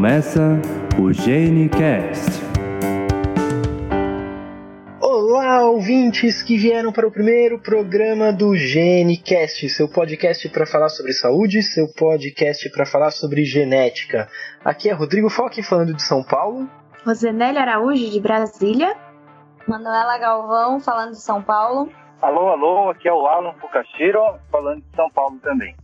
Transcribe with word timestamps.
Começa 0.00 0.58
o 0.98 1.12
GeneCast. 1.12 2.40
Olá, 4.98 5.60
ouvintes 5.66 6.42
que 6.42 6.56
vieram 6.56 6.90
para 6.90 7.06
o 7.06 7.10
primeiro 7.10 7.58
programa 7.58 8.32
do 8.32 8.56
GeneCast, 8.56 9.68
seu 9.68 9.86
podcast 9.86 10.48
para 10.48 10.64
falar 10.64 10.88
sobre 10.88 11.12
saúde, 11.12 11.62
seu 11.62 11.86
podcast 11.86 12.70
para 12.70 12.86
falar 12.86 13.10
sobre 13.10 13.44
genética. 13.44 14.26
Aqui 14.64 14.88
é 14.88 14.94
Rodrigo 14.94 15.28
Foque 15.28 15.62
falando 15.62 15.92
de 15.92 16.02
São 16.02 16.24
Paulo. 16.24 16.66
Rosenelli 17.04 17.58
Araújo 17.58 18.10
de 18.10 18.20
Brasília. 18.20 18.96
Manuela 19.68 20.16
Galvão 20.16 20.80
falando 20.80 21.10
de 21.10 21.20
São 21.20 21.42
Paulo. 21.42 21.92
Alô, 22.22 22.48
alô, 22.48 22.88
aqui 22.88 23.06
é 23.06 23.12
o 23.12 23.26
Alan 23.26 23.52
Fukashiro 23.60 24.18
falando 24.50 24.80
de 24.80 24.96
São 24.96 25.10
Paulo 25.10 25.38
também. 25.42 25.76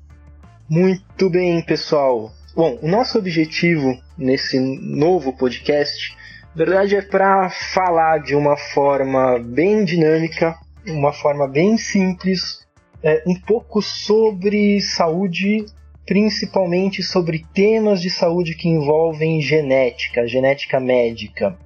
Muito 0.70 1.28
bem, 1.28 1.62
pessoal. 1.66 2.30
Bom, 2.56 2.78
o 2.80 2.88
nosso 2.88 3.18
objetivo 3.18 4.05
nesse 4.16 4.58
novo 4.58 5.32
podcast, 5.32 6.16
na 6.54 6.64
verdade, 6.64 6.96
é 6.96 7.02
para 7.02 7.50
falar 7.50 8.18
de 8.18 8.34
uma 8.34 8.56
forma 8.56 9.38
bem 9.38 9.84
dinâmica, 9.84 10.56
uma 10.86 11.12
forma 11.12 11.46
bem 11.46 11.76
simples, 11.76 12.66
é, 13.02 13.22
um 13.26 13.34
pouco 13.34 13.82
sobre 13.82 14.80
saúde, 14.80 15.66
principalmente 16.06 17.02
sobre 17.02 17.44
temas 17.52 18.00
de 18.00 18.08
saúde 18.08 18.54
que 18.54 18.68
envolvem 18.68 19.40
genética, 19.40 20.26
genética 20.26 20.80
médica. 20.80 21.56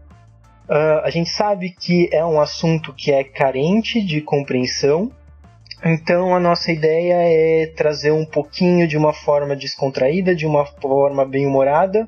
Uh, 0.68 1.02
a 1.04 1.10
gente 1.10 1.30
sabe 1.30 1.70
que 1.70 2.08
é 2.12 2.24
um 2.24 2.40
assunto 2.40 2.92
que 2.92 3.12
é 3.12 3.24
carente 3.24 4.00
de 4.00 4.20
compreensão 4.20 5.12
então 5.84 6.34
a 6.34 6.40
nossa 6.40 6.70
ideia 6.70 7.14
é 7.16 7.66
trazer 7.66 8.10
um 8.10 8.24
pouquinho 8.24 8.86
de 8.86 8.98
uma 8.98 9.12
forma 9.12 9.56
descontraída, 9.56 10.34
de 10.34 10.46
uma 10.46 10.66
forma 10.66 11.24
bem 11.24 11.46
humorada, 11.46 12.06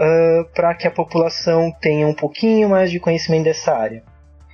uh, 0.00 0.44
para 0.54 0.74
que 0.74 0.88
a 0.88 0.90
população 0.90 1.70
tenha 1.80 2.06
um 2.06 2.14
pouquinho 2.14 2.68
mais 2.68 2.90
de 2.90 2.98
conhecimento 2.98 3.44
dessa 3.44 3.72
área. 3.72 4.02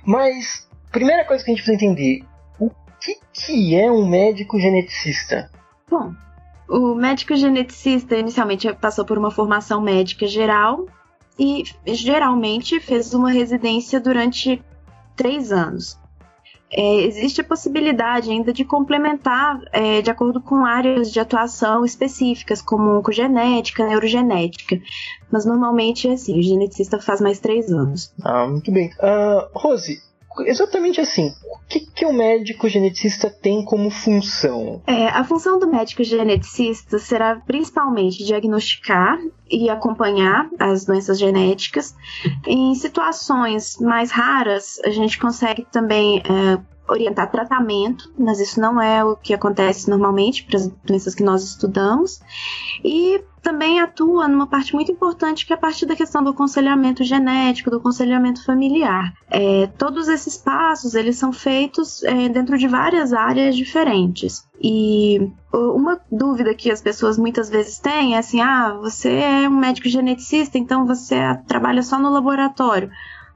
Mas 0.05 0.67
primeira 0.91 1.25
coisa 1.25 1.43
que 1.43 1.51
a 1.51 1.53
gente 1.55 1.63
precisa 1.63 1.85
entender, 1.85 2.23
o 2.59 2.69
que, 2.99 3.17
que 3.31 3.75
é 3.75 3.91
um 3.91 4.07
médico 4.07 4.59
geneticista? 4.59 5.49
Bom, 5.89 6.13
o 6.69 6.93
médico 6.93 7.35
geneticista 7.35 8.17
inicialmente 8.17 8.71
passou 8.73 9.05
por 9.05 9.17
uma 9.17 9.31
formação 9.31 9.81
médica 9.81 10.27
geral 10.27 10.85
e 11.39 11.63
geralmente 11.85 12.79
fez 12.79 13.13
uma 13.13 13.31
residência 13.31 13.99
durante 13.99 14.61
três 15.15 15.51
anos 15.51 15.97
é, 16.69 17.01
existe 17.03 17.41
a 17.41 17.43
possibilidade 17.43 18.29
ainda 18.29 18.51
de 18.51 18.65
complementar 18.65 19.61
é, 19.71 20.01
de 20.01 20.11
acordo 20.11 20.41
com 20.41 20.65
áreas 20.65 21.11
de 21.11 21.19
atuação 21.19 21.85
específicas, 21.85 22.61
como 22.61 22.97
oncogenética, 22.97 23.85
neurogenética. 23.85 24.79
Mas 25.31 25.45
normalmente 25.45 26.07
é 26.07 26.13
assim, 26.13 26.37
o 26.37 26.43
geneticista 26.43 26.99
faz 26.99 27.21
mais 27.21 27.39
três 27.39 27.71
anos. 27.71 28.13
Ah, 28.23 28.47
muito 28.47 28.71
bem. 28.71 28.89
Uh, 28.99 29.47
Rose, 29.53 30.01
exatamente 30.45 31.01
assim, 31.01 31.33
o 31.43 31.67
que, 31.67 31.79
que 31.79 32.05
o 32.05 32.13
médico 32.13 32.67
geneticista 32.67 33.29
tem 33.29 33.63
como 33.63 33.89
função? 33.89 34.81
É, 34.87 35.07
a 35.07 35.23
função 35.23 35.59
do 35.59 35.67
médico 35.67 36.03
geneticista 36.03 36.97
será 36.97 37.35
principalmente 37.45 38.23
diagnosticar 38.23 39.19
e 39.49 39.69
acompanhar 39.69 40.49
as 40.59 40.85
doenças 40.85 41.19
genéticas. 41.19 41.95
Em 42.45 42.73
situações 42.75 43.77
mais 43.79 44.11
raras, 44.11 44.79
a 44.83 44.89
gente 44.89 45.19
consegue 45.19 45.65
também 45.71 46.19
é, 46.19 46.59
orientar 46.89 47.29
tratamento, 47.29 48.11
mas 48.17 48.39
isso 48.39 48.59
não 48.59 48.81
é 48.81 49.03
o 49.03 49.15
que 49.15 49.33
acontece 49.33 49.89
normalmente 49.89 50.43
para 50.43 50.57
as 50.57 50.67
doenças 50.67 51.13
que 51.13 51.23
nós 51.23 51.43
estudamos. 51.43 52.19
E 52.83 53.21
também 53.41 53.79
atua 53.79 54.27
numa 54.27 54.45
parte 54.45 54.73
muito 54.73 54.91
importante 54.91 55.45
que 55.45 55.53
é 55.53 55.55
a 55.55 55.59
parte 55.59 55.85
da 55.85 55.95
questão 55.95 56.21
do 56.23 56.31
aconselhamento 56.31 57.03
genético, 57.03 57.69
do 57.69 57.77
aconselhamento 57.77 58.43
familiar. 58.43 59.13
É, 59.29 59.67
todos 59.77 60.07
esses 60.07 60.37
passos 60.37 60.95
eles 60.95 61.17
são 61.17 61.31
feitos 61.31 62.03
é, 62.03 62.27
dentro 62.27 62.57
de 62.57 62.67
várias 62.67 63.13
áreas 63.13 63.55
diferentes. 63.55 64.45
E 64.61 65.31
uma 65.53 65.99
dúvida 66.11 66.53
que 66.53 66.69
as 66.69 66.81
pessoas 66.81 67.17
muitas 67.17 67.49
vezes 67.49 67.79
têm 67.79 68.15
é 68.15 68.17
assim: 68.17 68.41
ah, 68.41 68.77
você 68.81 69.13
é 69.13 69.47
um 69.47 69.57
médico 69.57 69.87
geneticista, 69.87 70.57
então 70.57 70.85
você 70.85 71.15
trabalha 71.47 71.83
só 71.83 71.97
no 71.99 72.09
laboratório. 72.09 72.89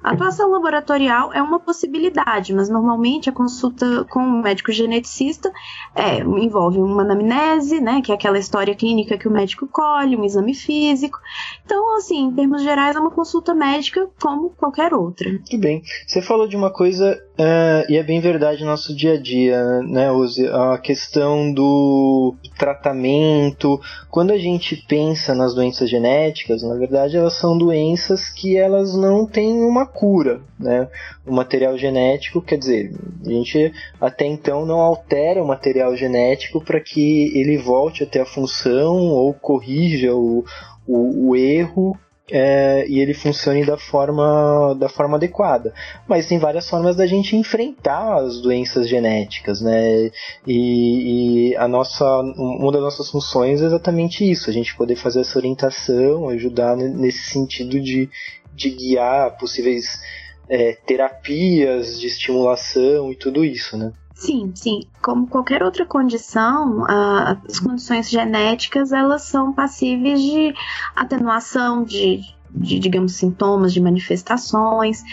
A 0.03 0.11
atuação 0.11 0.49
laboratorial 0.49 1.31
é 1.33 1.41
uma 1.41 1.59
possibilidade, 1.59 2.53
mas 2.53 2.69
normalmente 2.69 3.29
a 3.29 3.33
consulta 3.33 4.03
com 4.05 4.19
um 4.19 4.41
médico 4.41 4.71
geneticista 4.71 5.51
é, 5.95 6.19
envolve 6.19 6.79
uma 6.79 7.03
anamnese, 7.03 7.79
né, 7.79 8.01
que 8.01 8.11
é 8.11 8.15
aquela 8.15 8.39
história 8.39 8.73
clínica 8.73 9.17
que 9.17 9.27
o 9.27 9.31
médico 9.31 9.67
colhe, 9.67 10.15
um 10.15 10.25
exame 10.25 10.55
físico. 10.55 11.19
Então, 11.63 11.95
assim, 11.95 12.25
em 12.25 12.31
termos 12.33 12.63
gerais, 12.63 12.95
é 12.95 12.99
uma 12.99 13.11
consulta 13.11 13.53
médica 13.53 14.09
como 14.19 14.49
qualquer 14.51 14.93
outra. 14.93 15.29
Muito 15.29 15.57
bem. 15.59 15.83
Você 16.07 16.21
falou 16.21 16.47
de 16.47 16.55
uma 16.55 16.71
coisa, 16.71 17.21
uh, 17.41 17.91
e 17.91 17.97
é 17.97 18.03
bem 18.03 18.19
verdade 18.19 18.61
no 18.61 18.69
nosso 18.69 18.95
dia 18.95 19.13
a 19.13 19.17
dia, 19.17 19.81
né, 19.81 20.11
Ose? 20.11 20.47
A 20.47 20.77
questão 20.77 21.51
do 21.51 22.35
tratamento. 22.57 23.81
Quando 24.09 24.31
a 24.31 24.37
gente 24.37 24.75
pensa 24.87 25.33
nas 25.33 25.53
doenças 25.53 25.89
genéticas, 25.89 26.63
na 26.63 26.75
verdade, 26.75 27.17
elas 27.17 27.33
são 27.33 27.57
doenças 27.57 28.29
que 28.29 28.57
elas 28.57 28.95
não 28.95 29.25
têm 29.25 29.63
uma 29.63 29.85
cura, 29.85 30.41
né? 30.59 30.87
O 31.25 31.33
material 31.33 31.77
genético, 31.77 32.41
quer 32.41 32.57
dizer, 32.57 32.93
a 33.25 33.29
gente 33.29 33.73
até 33.99 34.25
então 34.25 34.65
não 34.65 34.79
altera 34.79 35.43
o 35.43 35.47
material 35.47 35.95
genético 35.95 36.63
para 36.63 36.79
que 36.79 37.31
ele 37.37 37.57
volte 37.57 38.03
a 38.03 38.07
ter 38.07 38.19
a 38.19 38.25
função 38.25 38.95
ou 38.95 39.33
corrija 39.33 40.15
o, 40.15 40.45
o, 40.87 41.29
o 41.29 41.35
erro 41.35 41.97
é, 42.29 42.85
e 42.87 42.99
ele 42.99 43.13
funcione 43.13 43.65
da 43.65 43.77
forma, 43.77 44.75
da 44.77 44.87
forma 44.87 45.17
adequada. 45.17 45.73
Mas 46.07 46.27
tem 46.27 46.39
várias 46.39 46.69
formas 46.69 46.95
da 46.95 47.05
gente 47.05 47.35
enfrentar 47.35 48.17
as 48.17 48.41
doenças 48.41 48.87
genéticas, 48.87 49.61
né? 49.61 50.11
E, 50.47 51.51
e, 51.51 51.55
a 51.55 51.67
nossa, 51.67 52.05
uma 52.37 52.71
das 52.71 52.81
nossas 52.81 53.09
funções 53.09 53.61
é 53.61 53.65
exatamente 53.65 54.29
isso: 54.29 54.49
a 54.49 54.53
gente 54.53 54.75
poder 54.75 54.95
fazer 54.95 55.21
essa 55.21 55.37
orientação, 55.37 56.29
ajudar 56.29 56.75
nesse 56.75 57.29
sentido 57.31 57.79
de, 57.79 58.09
de 58.53 58.69
guiar 58.69 59.37
possíveis 59.37 59.99
é, 60.49 60.73
terapias 60.85 61.99
de 61.99 62.07
estimulação 62.07 63.11
e 63.11 63.15
tudo 63.15 63.43
isso, 63.43 63.77
né? 63.77 63.91
Sim, 64.21 64.51
sim. 64.53 64.81
Como 65.01 65.25
qualquer 65.25 65.63
outra 65.63 65.83
condição, 65.83 66.85
as 66.87 67.59
condições 67.59 68.07
genéticas 68.07 68.91
elas 68.91 69.23
são 69.23 69.51
passíveis 69.51 70.21
de 70.21 70.53
atenuação 70.95 71.83
de, 71.83 72.21
de 72.53 72.79
digamos, 72.79 73.15
sintomas, 73.15 73.73
de 73.73 73.81
manifestações. 73.81 75.03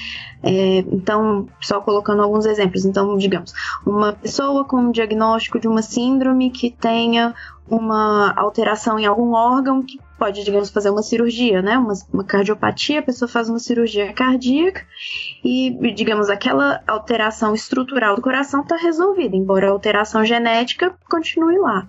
É, 0.42 0.78
então, 0.78 1.48
só 1.60 1.80
colocando 1.80 2.22
alguns 2.22 2.46
exemplos. 2.46 2.84
Então, 2.84 3.16
digamos, 3.16 3.52
uma 3.86 4.12
pessoa 4.12 4.64
com 4.64 4.76
um 4.76 4.90
diagnóstico 4.90 5.58
de 5.58 5.68
uma 5.68 5.82
síndrome 5.82 6.50
que 6.50 6.70
tenha 6.70 7.34
uma 7.70 8.32
alteração 8.36 8.98
em 8.98 9.06
algum 9.06 9.32
órgão 9.32 9.82
que 9.82 10.00
pode, 10.18 10.42
digamos, 10.42 10.70
fazer 10.70 10.90
uma 10.90 11.02
cirurgia, 11.02 11.62
né? 11.62 11.78
Uma, 11.78 11.92
uma, 12.12 12.24
cardiopatia, 12.24 13.00
a 13.00 13.02
pessoa 13.02 13.28
faz 13.28 13.48
uma 13.48 13.58
cirurgia 13.58 14.12
cardíaca 14.12 14.84
e, 15.44 15.70
digamos, 15.94 16.28
aquela 16.28 16.82
alteração 16.86 17.54
estrutural 17.54 18.16
do 18.16 18.22
coração 18.22 18.62
está 18.62 18.76
resolvida, 18.76 19.36
embora 19.36 19.68
a 19.68 19.70
alteração 19.70 20.24
genética 20.24 20.94
continue 21.08 21.58
lá. 21.58 21.88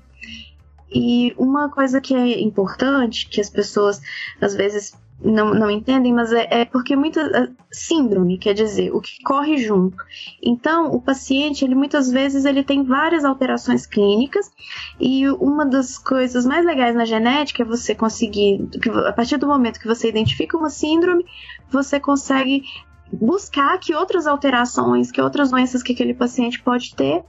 E 0.92 1.34
uma 1.38 1.70
coisa 1.70 2.02
que 2.02 2.16
é 2.16 2.42
importante, 2.42 3.28
que 3.30 3.40
as 3.40 3.50
pessoas 3.50 4.02
às 4.42 4.56
vezes 4.56 4.94
não, 5.22 5.54
não 5.54 5.70
entendem, 5.70 6.14
mas 6.14 6.32
é, 6.32 6.48
é 6.62 6.66
porque 6.66 6.96
muita 6.96 7.52
síndrome 7.72 8.38
quer 8.38 8.54
dizer 8.54 8.94
o 8.94 9.02
que 9.02 9.22
corre 9.24 9.58
junto. 9.58 9.98
Então, 10.42 10.92
o 10.92 11.02
paciente, 11.02 11.64
ele 11.66 11.76
muitas 11.76 12.10
vezes 12.10 12.46
ele 12.46 12.64
tem 12.64 12.84
várias 12.84 13.26
alterações 13.26 13.86
clínicas 13.86 14.52
e 15.00 15.30
uma 15.30 15.66
das 15.66 15.98
coisas 15.98 16.46
mais 16.46 16.66
legais 16.66 16.96
na 16.96 17.06
genética 17.06 17.64
é 17.64 17.66
você 17.66 17.94
conseguir, 17.94 18.68
a 19.08 19.14
partir 19.14 19.38
do 19.38 19.48
momento 19.48 19.80
que 19.80 19.88
você 19.88 20.08
identifica 20.08 20.58
uma 20.58 20.70
síndrome, 20.70 21.26
você 21.70 22.00
consegue 22.00 22.64
buscar 23.12 23.78
que 23.80 23.94
outras 23.94 24.28
alterações, 24.28 25.12
que 25.12 25.22
outras 25.22 25.52
doenças 25.52 25.82
que 25.82 25.94
aquele 25.94 26.14
paciente 26.14 26.62
pode 26.62 26.96
ter 26.96 27.24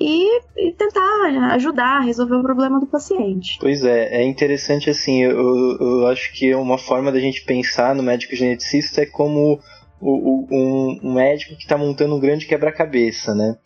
e, 0.00 0.40
e, 0.56 0.72
tentar 0.72 1.52
ajudar 1.52 1.98
a 1.98 2.00
resolver 2.00 2.36
o 2.36 2.42
problema 2.42 2.78
do 2.78 2.86
paciente. 2.86 3.58
Pois 3.60 3.82
é, 3.84 4.22
é 4.22 4.24
interessante 4.24 4.90
assim, 4.90 5.22
eu, 5.22 5.76
eu 5.80 6.06
acho 6.08 6.32
que 6.34 6.54
uma 6.54 6.78
forma 6.78 7.10
da 7.10 7.20
gente 7.20 7.44
pensar 7.44 7.94
no 7.94 8.02
médico 8.02 8.36
geneticista 8.36 9.02
é 9.02 9.06
como 9.06 9.60
o, 10.00 10.10
o, 10.10 10.46
um, 10.50 11.00
um, 11.02 11.14
médico 11.14 11.54
que 11.54 11.62
está 11.62 11.78
montando 11.78 12.16
um 12.16 12.20
grande 12.20 12.46
quebra-cabeça, 12.46 13.34
né? 13.34 13.56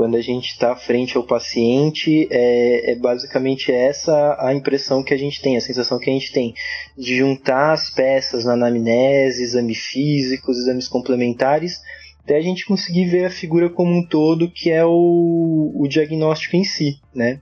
Quando 0.00 0.16
a 0.16 0.22
gente 0.22 0.52
está 0.52 0.74
frente 0.74 1.18
ao 1.18 1.22
paciente, 1.22 2.26
é, 2.30 2.92
é, 2.92 2.94
basicamente 2.94 3.70
essa 3.70 4.34
a 4.40 4.54
impressão 4.54 5.02
que 5.02 5.12
a 5.12 5.16
gente 5.18 5.42
tem, 5.42 5.58
a 5.58 5.60
sensação 5.60 5.98
que 5.98 6.08
a 6.08 6.12
gente 6.14 6.32
tem 6.32 6.54
de 6.96 7.18
juntar 7.18 7.74
as 7.74 7.90
peças 7.90 8.46
na 8.46 8.54
anamnese, 8.54 9.42
exame 9.42 9.74
físicos, 9.74 10.56
exames 10.56 10.88
complementares 10.88 11.82
até 12.24 12.38
a 12.38 12.40
gente 12.40 12.64
conseguir 12.64 13.10
ver 13.10 13.26
a 13.26 13.30
figura 13.30 13.68
como 13.68 13.94
um 13.94 14.02
todo, 14.02 14.50
que 14.50 14.70
é 14.70 14.82
o, 14.86 15.70
o 15.74 15.86
diagnóstico 15.86 16.56
em 16.56 16.64
si, 16.64 16.98
né? 17.14 17.40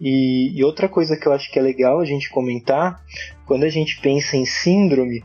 E, 0.00 0.50
e 0.52 0.64
outra 0.64 0.88
coisa 0.88 1.16
que 1.16 1.28
eu 1.28 1.32
acho 1.32 1.48
que 1.52 1.60
é 1.60 1.62
legal 1.62 2.00
a 2.00 2.04
gente 2.04 2.28
comentar, 2.28 3.00
quando 3.46 3.62
a 3.62 3.68
gente 3.68 4.00
pensa 4.00 4.36
em 4.36 4.44
síndrome, 4.44 5.22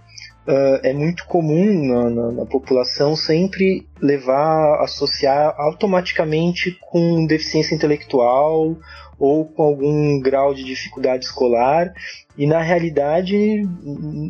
uh, 0.50 0.80
é 0.82 0.92
muito 0.94 1.26
comum 1.26 1.88
na, 1.88 2.10
na, 2.10 2.32
na, 2.32 2.46
população 2.46 3.16
sempre 3.16 3.86
levar, 4.02 4.82
associar 4.82 5.54
automaticamente 5.58 6.78
com 6.82 7.26
deficiência 7.28 7.76
intelectual 7.76 8.76
ou 9.20 9.46
com 9.46 9.64
algum 9.64 10.20
grau 10.20 10.54
de 10.54 10.64
dificuldade 10.64 11.26
escolar. 11.26 11.94
E 12.38 12.48
na 12.48 12.62
realidade 12.62 13.68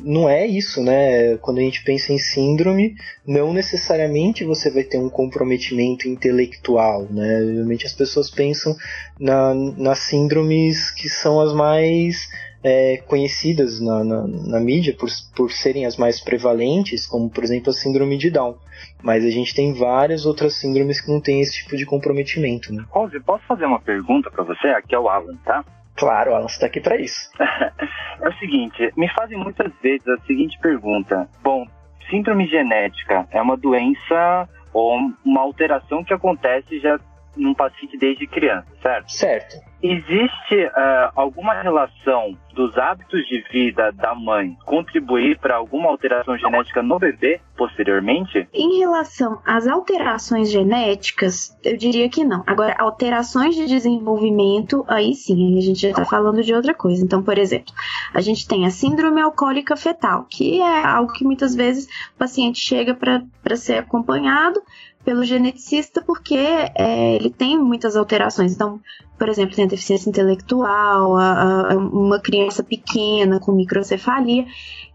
não 0.03 0.27
é 0.27 0.47
isso, 0.47 0.83
né? 0.83 1.37
Quando 1.37 1.59
a 1.59 1.61
gente 1.61 1.83
pensa 1.83 2.11
em 2.11 2.17
síndrome, 2.17 2.95
não 3.25 3.53
necessariamente 3.53 4.43
você 4.43 4.71
vai 4.71 4.83
ter 4.83 4.97
um 4.97 5.09
comprometimento 5.09 6.07
intelectual, 6.07 7.07
né? 7.11 7.45
Geralmente 7.45 7.85
as 7.85 7.93
pessoas 7.93 8.31
pensam 8.31 8.75
na, 9.19 9.53
nas 9.53 9.99
síndromes 9.99 10.89
que 10.89 11.07
são 11.07 11.39
as 11.39 11.53
mais 11.53 12.27
é, 12.63 12.97
conhecidas 13.07 13.79
na, 13.79 14.03
na, 14.03 14.27
na, 14.27 14.59
mídia 14.59 14.95
por, 14.97 15.09
por 15.35 15.51
serem 15.51 15.85
as 15.85 15.97
mais 15.97 16.19
prevalentes, 16.19 17.07
como 17.07 17.29
por 17.29 17.43
exemplo 17.43 17.69
a 17.69 17.73
síndrome 17.73 18.17
de 18.17 18.29
Down. 18.29 18.57
Mas 19.01 19.25
a 19.25 19.29
gente 19.29 19.55
tem 19.55 19.73
várias 19.73 20.25
outras 20.25 20.59
síndromes 20.59 20.99
que 20.99 21.11
não 21.11 21.21
têm 21.21 21.41
esse 21.41 21.63
tipo 21.63 21.77
de 21.77 21.85
comprometimento. 21.85 22.73
Né? 22.73 22.83
Rose, 22.89 23.19
posso 23.21 23.45
fazer 23.45 23.65
uma 23.65 23.79
pergunta 23.79 24.29
para 24.29 24.43
você? 24.43 24.67
Aqui 24.69 24.93
é 24.93 24.99
o 24.99 25.07
Alan, 25.07 25.37
tá? 25.45 25.63
Claro, 25.95 26.33
Alan, 26.33 26.47
você 26.47 26.55
está 26.55 26.65
aqui 26.67 26.81
para 26.81 26.99
isso. 26.99 27.29
é 27.39 28.29
o 28.29 28.33
seguinte, 28.39 28.91
me 28.95 29.09
fazem 29.13 29.37
muitas 29.37 29.71
vezes 29.81 30.07
a 30.07 30.17
seguinte 30.25 30.57
pergunta. 30.61 31.29
Bom, 31.41 31.65
síndrome 32.09 32.47
genética 32.47 33.27
é 33.31 33.41
uma 33.41 33.55
doença 33.55 34.49
ou 34.73 34.97
uma 35.25 35.41
alteração 35.41 36.03
que 36.03 36.13
acontece 36.13 36.79
já 36.79 36.99
num 37.35 37.53
paciente 37.53 37.97
desde 37.97 38.27
criança, 38.27 38.67
certo? 38.81 39.11
Certo. 39.11 39.69
Existe 39.81 40.65
uh, 40.65 41.11
alguma 41.15 41.53
relação 41.53 42.37
dos 42.53 42.77
hábitos 42.77 43.25
de 43.27 43.41
vida 43.49 43.93
da 43.93 44.13
mãe 44.13 44.57
contribuir 44.65 45.39
para 45.39 45.55
alguma 45.55 45.89
alteração 45.89 46.37
genética 46.37 46.83
no 46.83 46.99
bebê 46.99 47.39
posteriormente? 47.55 48.45
Em 48.53 48.79
relação 48.79 49.41
às 49.45 49.67
alterações 49.67 50.51
genéticas, 50.51 51.57
eu 51.63 51.77
diria 51.77 52.09
que 52.09 52.25
não. 52.25 52.43
Agora, 52.45 52.75
alterações 52.77 53.55
de 53.55 53.65
desenvolvimento, 53.67 54.83
aí 54.87 55.13
sim, 55.13 55.57
a 55.57 55.61
gente 55.61 55.79
já 55.79 55.89
está 55.89 56.03
falando 56.03 56.43
de 56.43 56.53
outra 56.53 56.73
coisa. 56.73 57.01
Então, 57.01 57.23
por 57.23 57.37
exemplo, 57.37 57.73
a 58.13 58.19
gente 58.19 58.45
tem 58.45 58.65
a 58.65 58.69
síndrome 58.69 59.21
alcoólica 59.21 59.77
fetal, 59.77 60.25
que 60.29 60.61
é 60.61 60.85
algo 60.85 61.13
que 61.13 61.23
muitas 61.23 61.55
vezes 61.55 61.85
o 62.13 62.17
paciente 62.17 62.59
chega 62.59 62.93
para 62.93 63.55
ser 63.55 63.77
acompanhado 63.77 64.61
pelo 65.03 65.23
geneticista 65.23 66.01
porque 66.01 66.37
é, 66.37 67.15
ele 67.15 67.29
tem 67.29 67.57
muitas 67.57 67.95
alterações. 67.95 68.53
Então, 68.53 68.79
por 69.17 69.29
exemplo, 69.29 69.55
tem 69.55 69.65
a 69.65 69.67
deficiência 69.67 70.09
intelectual, 70.09 71.17
a, 71.17 71.71
a, 71.71 71.75
uma 71.75 72.19
criança 72.19 72.63
pequena 72.63 73.39
com 73.39 73.51
microcefalia, 73.51 74.45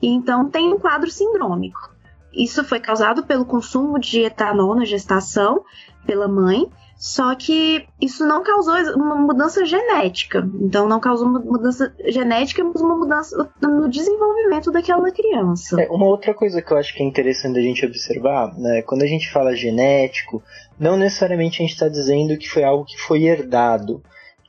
e 0.01 0.09
então 0.09 0.49
tem 0.49 0.73
um 0.73 0.79
quadro 0.79 1.11
sindrômico. 1.11 1.91
Isso 2.33 2.65
foi 2.65 2.81
causado 2.81 3.25
pelo 3.25 3.45
consumo 3.45 3.99
de 3.99 4.21
etanol 4.21 4.75
na 4.75 4.85
gestação 4.85 5.65
pela 6.05 6.27
mãe, 6.27 6.69
só 6.97 7.35
que 7.35 7.87
isso 8.01 8.27
não 8.27 8.43
causou 8.43 8.75
uma 8.95 9.15
mudança 9.15 9.65
genética. 9.65 10.49
Então, 10.61 10.89
não 10.89 11.01
causou 11.01 11.27
uma 11.27 11.41
mudança 11.41 11.95
genética, 12.07 12.65
mas 12.65 12.81
uma 12.81 12.97
mudança 12.97 13.51
no 13.61 13.89
desenvolvimento 13.89 14.71
daquela 14.71 15.11
criança. 15.11 15.81
É, 15.81 15.89
uma 15.91 16.07
outra 16.07 16.33
coisa 16.33 16.63
que 16.63 16.73
eu 16.73 16.77
acho 16.77 16.95
que 16.95 17.03
é 17.03 17.07
interessante 17.07 17.59
a 17.59 17.63
gente 17.63 17.85
observar, 17.85 18.55
né, 18.59 18.83
quando 18.83 19.03
a 19.03 19.07
gente 19.07 19.31
fala 19.31 19.55
genético, 19.55 20.43
não 20.79 20.97
necessariamente 20.97 21.61
a 21.61 21.67
gente 21.67 21.75
está 21.75 21.89
dizendo 21.89 22.39
que 22.39 22.49
foi 22.49 22.65
algo 22.65 22.85
que 22.85 22.99
foi 22.99 23.25
herdado 23.25 24.03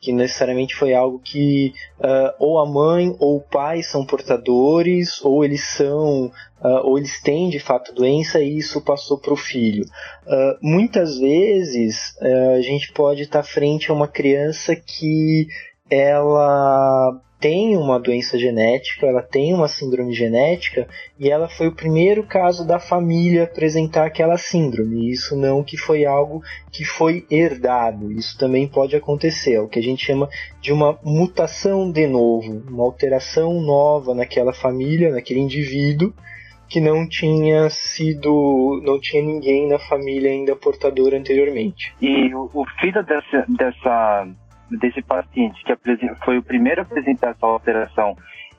que 0.05 0.13
necessariamente 0.13 0.75
foi 0.75 0.93
algo 0.93 1.17
que 1.17 1.73
uh, 1.99 2.31
ou 2.37 2.59
a 2.59 2.65
mãe 2.65 3.15
ou 3.19 3.37
o 3.37 3.41
pai 3.41 3.81
são 3.81 4.05
portadores, 4.05 5.19
ou 5.23 5.43
eles 5.43 5.63
são, 5.63 6.27
uh, 6.61 6.81
ou 6.83 6.99
eles 6.99 7.19
têm 7.23 7.49
de 7.49 7.59
fato 7.59 7.91
doença 7.91 8.39
e 8.39 8.55
isso 8.55 8.79
passou 8.81 9.17
para 9.17 9.33
o 9.33 9.37
filho. 9.37 9.83
Uh, 10.27 10.57
muitas 10.61 11.17
vezes 11.17 12.15
a 12.55 12.61
gente 12.61 12.93
pode 12.93 13.23
estar 13.23 13.41
tá 13.41 13.47
frente 13.47 13.89
a 13.89 13.93
uma 13.95 14.07
criança 14.07 14.75
que 14.75 15.47
ela 15.89 17.19
tem 17.45 17.77
uma 17.77 17.99
doença 17.99 18.39
genética, 18.39 19.05
ela 19.05 19.21
tem 19.21 19.53
uma 19.53 19.67
síndrome 19.67 20.11
genética 20.13 20.87
e 21.19 21.29
ela 21.29 21.47
foi 21.47 21.67
o 21.67 21.75
primeiro 21.75 22.23
caso 22.23 22.65
da 22.65 22.79
família 22.79 23.43
apresentar 23.43 24.07
aquela 24.07 24.35
síndrome. 24.35 25.11
Isso 25.11 25.37
não 25.37 25.63
que 25.63 25.77
foi 25.77 26.05
algo 26.05 26.41
que 26.71 26.83
foi 26.83 27.23
herdado. 27.29 28.11
Isso 28.11 28.35
também 28.39 28.67
pode 28.67 28.95
acontecer, 28.95 29.53
é 29.53 29.61
o 29.61 29.67
que 29.67 29.77
a 29.77 29.83
gente 29.83 30.03
chama 30.03 30.27
de 30.59 30.73
uma 30.73 30.97
mutação 31.03 31.91
de 31.91 32.07
novo, 32.07 32.63
uma 32.67 32.83
alteração 32.83 33.61
nova 33.61 34.15
naquela 34.15 34.51
família, 34.51 35.11
naquele 35.11 35.39
indivíduo 35.39 36.11
que 36.67 36.81
não 36.81 37.07
tinha 37.07 37.69
sido, 37.69 38.81
não 38.83 38.99
tinha 38.99 39.21
ninguém 39.21 39.67
na 39.67 39.77
família 39.77 40.31
ainda 40.31 40.55
portador 40.55 41.13
anteriormente. 41.13 41.93
E 42.01 42.33
o, 42.33 42.49
o 42.51 42.65
filho 42.81 43.03
dessa, 43.03 43.45
dessa 43.49 44.27
desse 44.77 45.01
paciente 45.01 45.63
que 45.63 45.75
foi 46.23 46.37
o 46.37 46.43
primeiro 46.43 46.81
a 46.81 46.83
apresentar 46.83 47.31
essa 47.31 47.45
alteração 47.45 48.15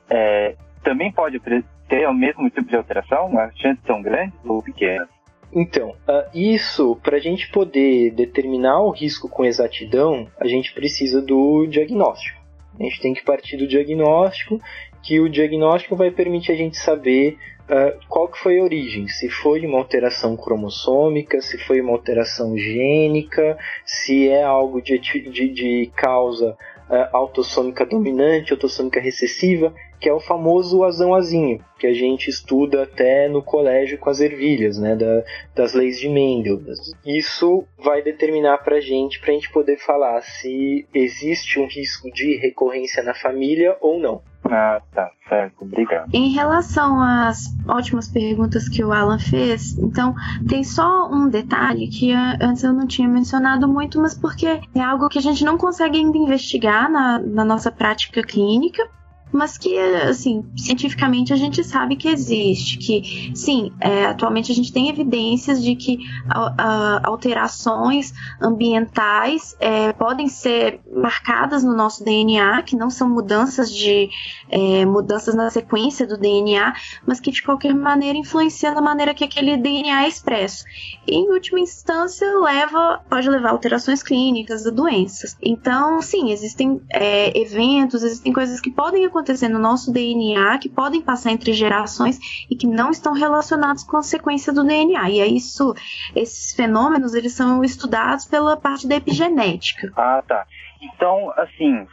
é, 0.09 0.55
também 0.83 1.11
pode 1.11 1.39
ter 1.87 2.07
o 2.07 2.13
mesmo 2.13 2.49
tipo 2.49 2.69
de 2.69 2.75
alteração? 2.75 3.37
As 3.39 3.57
chances 3.57 3.83
são 3.85 4.01
grandes 4.01 4.33
ou 4.45 4.61
pequenas? 4.61 5.07
Então, 5.53 5.89
uh, 5.89 6.29
isso, 6.33 6.97
para 7.01 7.17
a 7.17 7.19
gente 7.19 7.49
poder 7.51 8.11
determinar 8.11 8.81
o 8.81 8.91
risco 8.91 9.29
com 9.29 9.45
exatidão, 9.45 10.27
a 10.39 10.47
gente 10.47 10.73
precisa 10.73 11.21
do 11.21 11.65
diagnóstico. 11.67 12.37
A 12.79 12.83
gente 12.83 13.01
tem 13.01 13.13
que 13.13 13.23
partir 13.23 13.57
do 13.57 13.67
diagnóstico, 13.67 14.59
que 15.07 15.21
o 15.21 15.29
diagnóstico 15.29 15.95
vai 15.95 16.11
permitir 16.11 16.51
a 16.51 16.55
gente 16.55 16.75
saber 16.75 17.37
uh, 17.69 17.97
qual 18.09 18.27
que 18.27 18.37
foi 18.37 18.59
a 18.59 18.63
origem, 18.63 19.07
se 19.07 19.29
foi 19.29 19.65
uma 19.65 19.77
alteração 19.77 20.35
cromossômica, 20.35 21.39
se 21.39 21.57
foi 21.59 21.79
uma 21.79 21.93
alteração 21.93 22.57
gênica, 22.57 23.57
se 23.85 24.27
é 24.27 24.43
algo 24.43 24.81
de, 24.81 24.99
de, 24.99 25.47
de 25.47 25.91
causa 25.95 26.57
uh, 26.89 27.15
autossômica 27.15 27.85
dominante, 27.85 28.51
autossômica 28.51 28.99
recessiva, 28.99 29.73
que 29.99 30.09
é 30.09 30.13
o 30.13 30.19
famoso 30.19 30.83
azão-azinho, 30.83 31.63
que 31.79 31.87
a 31.87 31.93
gente 31.93 32.29
estuda 32.29 32.83
até 32.83 33.27
no 33.27 33.41
colégio 33.41 33.97
com 33.97 34.09
as 34.09 34.19
ervilhas, 34.19 34.77
né, 34.77 34.95
da, 34.95 35.23
das 35.55 35.73
leis 35.73 35.99
de 35.99 36.07
Mendel. 36.09 36.61
Isso 37.05 37.65
vai 37.77 38.01
determinar 38.01 38.59
para 38.59 38.77
a 38.77 38.81
gente, 38.81 39.19
para 39.19 39.31
a 39.31 39.33
gente 39.33 39.51
poder 39.51 39.77
falar 39.77 40.21
se 40.21 40.87
existe 40.93 41.59
um 41.59 41.67
risco 41.67 42.11
de 42.11 42.37
recorrência 42.37 43.03
na 43.03 43.13
família 43.13 43.75
ou 43.81 43.99
não. 43.99 44.21
Ah, 44.49 44.81
tá, 44.93 45.11
certo, 45.27 45.63
obrigado. 45.63 46.09
Em 46.13 46.31
relação 46.31 47.01
às 47.01 47.45
ótimas 47.67 48.07
perguntas 48.07 48.69
que 48.69 48.83
o 48.83 48.93
Alan 48.93 49.19
fez, 49.19 49.77
então 49.77 50.15
tem 50.47 50.63
só 50.63 51.09
um 51.11 51.27
detalhe 51.27 51.87
que 51.87 52.13
antes 52.13 52.63
eu 52.63 52.71
não 52.71 52.87
tinha 52.87 53.07
mencionado 53.07 53.67
muito, 53.67 53.99
mas 53.99 54.13
porque 54.13 54.45
é 54.45 54.79
algo 54.79 55.09
que 55.09 55.17
a 55.17 55.21
gente 55.21 55.43
não 55.43 55.57
consegue 55.57 55.97
ainda 55.97 56.17
investigar 56.17 56.89
na, 56.89 57.19
na 57.19 57.43
nossa 57.43 57.71
prática 57.71 58.21
clínica, 58.23 58.89
mas 59.31 59.57
que, 59.57 59.77
assim, 59.77 60.45
cientificamente 60.55 61.33
a 61.33 61.35
gente 61.35 61.63
sabe 61.63 61.95
que 61.95 62.07
existe, 62.07 62.77
que, 62.77 63.31
sim, 63.35 63.71
é, 63.79 64.05
atualmente 64.05 64.51
a 64.51 64.55
gente 64.55 64.71
tem 64.71 64.89
evidências 64.89 65.61
de 65.61 65.75
que 65.75 65.99
a, 66.29 66.53
a, 66.57 67.07
alterações 67.07 68.13
ambientais 68.41 69.55
é, 69.59 69.93
podem 69.93 70.27
ser 70.27 70.79
marcadas 70.91 71.63
no 71.63 71.75
nosso 71.75 72.03
DNA, 72.03 72.63
que 72.63 72.75
não 72.75 72.89
são 72.89 73.09
mudanças 73.09 73.73
de 73.73 74.09
é, 74.49 74.85
mudanças 74.85 75.35
na 75.35 75.49
sequência 75.49 76.07
do 76.07 76.17
DNA, 76.17 76.73
mas 77.05 77.19
que 77.19 77.31
de 77.31 77.43
qualquer 77.43 77.73
maneira 77.75 78.17
influenciam 78.17 78.73
na 78.73 78.81
maneira 78.81 79.13
que 79.13 79.23
aquele 79.23 79.57
DNA 79.57 80.05
é 80.05 80.07
expresso. 80.07 80.63
E, 81.05 81.15
em 81.15 81.29
última 81.31 81.59
instância, 81.59 82.27
leva, 82.39 83.01
pode 83.09 83.29
levar 83.29 83.49
a 83.49 83.51
alterações 83.51 84.01
clínicas 84.01 84.65
a 84.65 84.71
doenças. 84.71 85.37
Então, 85.41 86.01
sim, 86.01 86.31
existem 86.31 86.81
é, 86.89 87.37
eventos, 87.39 88.03
existem 88.03 88.33
coisas 88.33 88.59
que 88.59 88.71
podem 88.71 89.05
acontecer 89.05 89.16
acontecer 89.17 89.47
no 89.49 89.59
nosso 89.59 89.91
DNA 89.91 90.57
que 90.59 90.69
podem 90.69 91.01
passar 91.01 91.31
entre 91.31 91.51
gerações 91.53 92.19
e 92.49 92.55
que 92.55 92.67
não 92.67 92.91
estão 92.91 93.13
relacionados 93.13 93.83
com 93.83 93.97
a 93.97 94.03
sequência 94.03 94.53
do 94.53 94.63
DNA. 94.63 95.09
E 95.09 95.19
é 95.19 95.27
isso, 95.27 95.73
esses 96.15 96.55
fenômenos, 96.55 97.13
eles 97.13 97.33
são 97.33 97.63
estudados 97.63 98.25
pela 98.25 98.55
parte 98.55 98.87
da 98.87 98.95
epigenética. 98.95 99.91
Ah, 99.95 100.23
tá. 100.25 100.45
Então, 100.81 101.33
assim, 101.37 101.87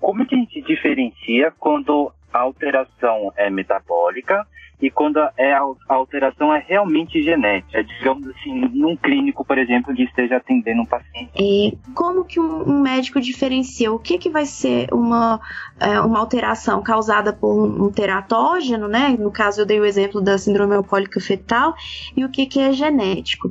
como 0.00 0.24
que 0.26 0.34
a 0.34 0.38
gente 0.38 0.62
diferencia 0.62 1.52
quando 1.58 2.12
a 2.32 2.38
alteração 2.40 3.32
é 3.36 3.50
metabólica 3.50 4.46
e 4.80 4.90
quando 4.90 5.18
é 5.36 5.52
a 5.52 5.62
alteração 5.88 6.54
é 6.54 6.64
realmente 6.66 7.22
genética, 7.22 7.84
digamos 7.84 8.26
assim, 8.28 8.60
num 8.72 8.96
clínico, 8.96 9.44
por 9.44 9.58
exemplo, 9.58 9.94
que 9.94 10.04
esteja 10.04 10.38
atendendo 10.38 10.82
um 10.82 10.86
paciente. 10.86 11.30
E 11.38 11.76
como 11.94 12.24
que 12.24 12.40
um 12.40 12.80
médico 12.80 13.20
diferencia 13.20 13.92
o 13.92 13.98
que, 13.98 14.16
que 14.16 14.30
vai 14.30 14.46
ser 14.46 14.88
uma, 14.92 15.38
é, 15.78 16.00
uma 16.00 16.18
alteração 16.18 16.82
causada 16.82 17.30
por 17.30 17.52
um 17.52 17.92
teratógeno, 17.92 18.88
né? 18.88 19.14
No 19.18 19.30
caso, 19.30 19.60
eu 19.60 19.66
dei 19.66 19.78
o 19.78 19.84
exemplo 19.84 20.20
da 20.20 20.38
síndrome 20.38 20.74
alcoólica 20.74 21.20
fetal, 21.20 21.74
e 22.16 22.24
o 22.24 22.30
que, 22.30 22.46
que 22.46 22.58
é 22.58 22.72
genético. 22.72 23.50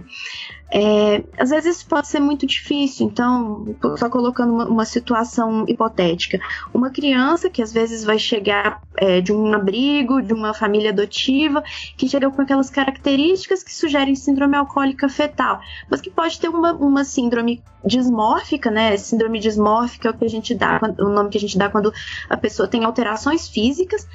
É, 0.71 1.23
às 1.37 1.49
vezes 1.49 1.77
isso 1.77 1.87
pode 1.87 2.07
ser 2.07 2.19
muito 2.19 2.45
difícil, 2.45 3.07
então, 3.07 3.75
só 3.97 4.07
colocando 4.07 4.53
uma, 4.53 4.65
uma, 4.65 4.85
situação 4.85 5.65
hipotética. 5.67 6.39
Uma 6.71 6.91
criança 6.91 7.49
que 7.49 7.61
às 7.61 7.73
vezes 7.73 8.03
vai 8.03 8.19
chegar 8.19 8.79
é, 8.97 9.19
de 9.19 9.33
um 9.33 9.51
abrigo, 9.53 10.21
de 10.21 10.31
uma 10.31 10.53
família 10.53 10.91
adotiva, 10.91 11.63
que 11.97 12.07
chega 12.07 12.29
com 12.29 12.41
aquelas 12.41 12.69
características 12.69 13.63
que 13.63 13.73
sugerem 13.73 14.13
síndrome 14.13 14.55
alcoólica 14.55 15.09
fetal, 15.09 15.59
mas 15.89 16.01
que 16.01 16.09
pode 16.11 16.39
ter 16.39 16.49
uma, 16.49 16.73
uma 16.73 17.03
síndrome 17.03 17.63
dismórfica, 17.83 18.69
né? 18.69 18.95
Síndrome 18.97 19.39
dismórfica 19.39 20.09
é 20.09 20.11
o 20.11 20.13
que 20.13 20.25
a 20.25 20.29
gente 20.29 20.53
dá, 20.53 20.79
o 20.99 21.09
nome 21.09 21.29
que 21.29 21.37
a 21.37 21.41
gente 21.41 21.57
dá 21.57 21.69
quando 21.69 21.91
a 22.29 22.37
pessoa 22.37 22.67
tem 22.67 22.83
alterações 22.83 23.47
físicas. 23.47 24.07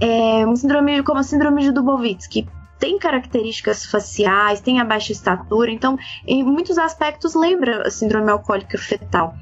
É, 0.00 0.46
uma 0.46 0.56
síndrome 0.56 1.02
como 1.02 1.18
a 1.18 1.22
síndrome 1.22 1.62
de 1.62 1.72
Dubovitsky, 1.72 2.48
tem 2.80 2.98
características 2.98 3.86
faciais, 3.86 4.60
tem 4.60 4.80
a 4.80 4.84
baixa 4.84 5.12
estatura, 5.12 5.70
então 5.70 5.96
em 6.26 6.42
muitos 6.42 6.78
aspectos 6.78 7.34
lembra 7.34 7.86
a 7.86 7.90
síndrome 7.90 8.30
alcoólica 8.30 8.78
fetal. 8.78 9.34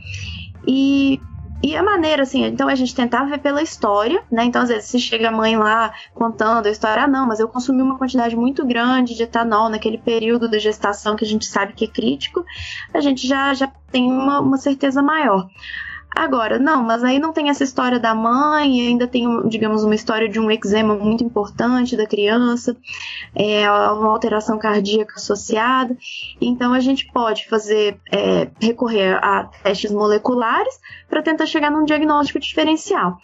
E 0.67 1.21
e 1.61 1.75
a 1.75 1.83
maneira, 1.83 2.23
assim, 2.23 2.45
então 2.45 2.69
a 2.69 2.75
gente 2.77 2.95
tentava 2.95 3.29
ver 3.29 3.39
pela 3.39 3.61
história, 3.61 4.23
né? 4.31 4.45
Então, 4.45 4.63
às 4.63 4.69
vezes, 4.69 4.85
se 4.85 5.01
chega 5.01 5.29
a 5.29 5.33
mãe 5.33 5.57
lá 5.57 5.93
contando 6.15 6.67
a 6.67 6.71
história, 6.71 7.03
ah, 7.03 7.09
não, 7.09 7.27
mas 7.27 7.41
eu 7.41 7.49
consumi 7.49 7.83
uma 7.83 7.99
quantidade 7.99 8.37
muito 8.37 8.65
grande 8.65 9.17
de 9.17 9.25
etanol 9.25 9.69
naquele 9.69 9.99
período 9.99 10.49
da 10.49 10.57
gestação 10.57 11.17
que 11.17 11.25
a 11.25 11.27
gente 11.27 11.45
sabe 11.47 11.73
que 11.73 11.85
é 11.85 11.89
crítico, 11.89 12.45
a 12.95 13.01
gente 13.01 13.27
já, 13.27 13.53
já 13.55 13.69
tem 13.91 14.09
uma, 14.09 14.39
uma 14.41 14.57
certeza 14.57 15.03
maior. 15.03 15.49
Agora, 16.19 16.59
não, 16.59 16.83
mas 16.83 17.05
aí 17.05 17.21
não 17.21 17.33
tem 17.33 17.49
essa 17.49 17.63
história 17.63 18.01
da 18.01 18.13
mãe, 18.13 18.89
ainda 18.89 19.07
tem, 19.07 19.49
digamos, 19.49 19.85
uma 19.85 19.95
história 19.95 20.29
de 20.29 20.41
um 20.41 20.51
eczema 20.51 20.97
muito 20.97 21.23
importante 21.23 21.97
da 21.97 22.09
criança, 22.09 22.77
é, 23.37 23.71
uma 23.71 24.11
alteração 24.11 24.59
cardíaca 24.59 25.15
associada. 25.15 25.97
Então, 26.41 26.73
a 26.73 26.81
gente 26.81 27.07
pode 27.13 27.47
fazer, 27.49 28.01
é, 28.11 28.51
recorrer 28.61 29.17
a 29.23 29.45
testes 29.63 29.93
moleculares 29.93 30.81
para 31.09 31.23
tentar 31.23 31.47
chegar 31.47 31.71
num 31.71 31.85
diagnóstico 31.85 32.41
diferencial. 32.41 33.19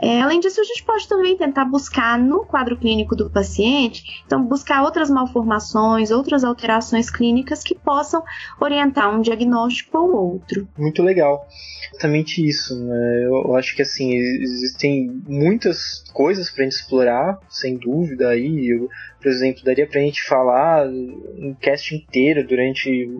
É, 0.00 0.20
além 0.20 0.38
disso, 0.38 0.60
a 0.60 0.64
gente 0.64 0.84
pode 0.84 1.08
também 1.08 1.36
tentar 1.36 1.64
buscar 1.64 2.18
no 2.18 2.44
quadro 2.44 2.76
clínico 2.76 3.16
do 3.16 3.28
paciente, 3.28 4.22
então 4.24 4.44
buscar 4.44 4.82
outras 4.82 5.10
malformações, 5.10 6.10
outras 6.10 6.44
alterações 6.44 7.10
clínicas 7.10 7.64
que 7.64 7.74
possam 7.74 8.22
orientar 8.60 9.12
um 9.12 9.20
diagnóstico 9.20 9.98
ou 9.98 10.34
outro. 10.34 10.68
Muito 10.78 11.02
legal. 11.02 11.46
Exatamente 11.90 12.46
isso. 12.46 12.78
Né? 12.78 13.26
Eu 13.26 13.56
acho 13.56 13.74
que 13.74 13.82
assim 13.82 14.14
existem 14.14 15.20
muitas 15.26 16.04
coisas 16.12 16.48
para 16.50 16.62
a 16.62 16.64
gente 16.64 16.76
explorar, 16.76 17.38
sem 17.48 17.76
dúvida. 17.76 18.28
Aí, 18.28 18.68
eu, 18.68 18.88
por 19.20 19.28
exemplo, 19.28 19.64
daria 19.64 19.86
para 19.86 20.00
a 20.00 20.04
gente 20.04 20.22
falar 20.22 20.86
um 20.86 21.54
cast 21.60 21.94
inteiro 21.94 22.46
durante 22.46 23.10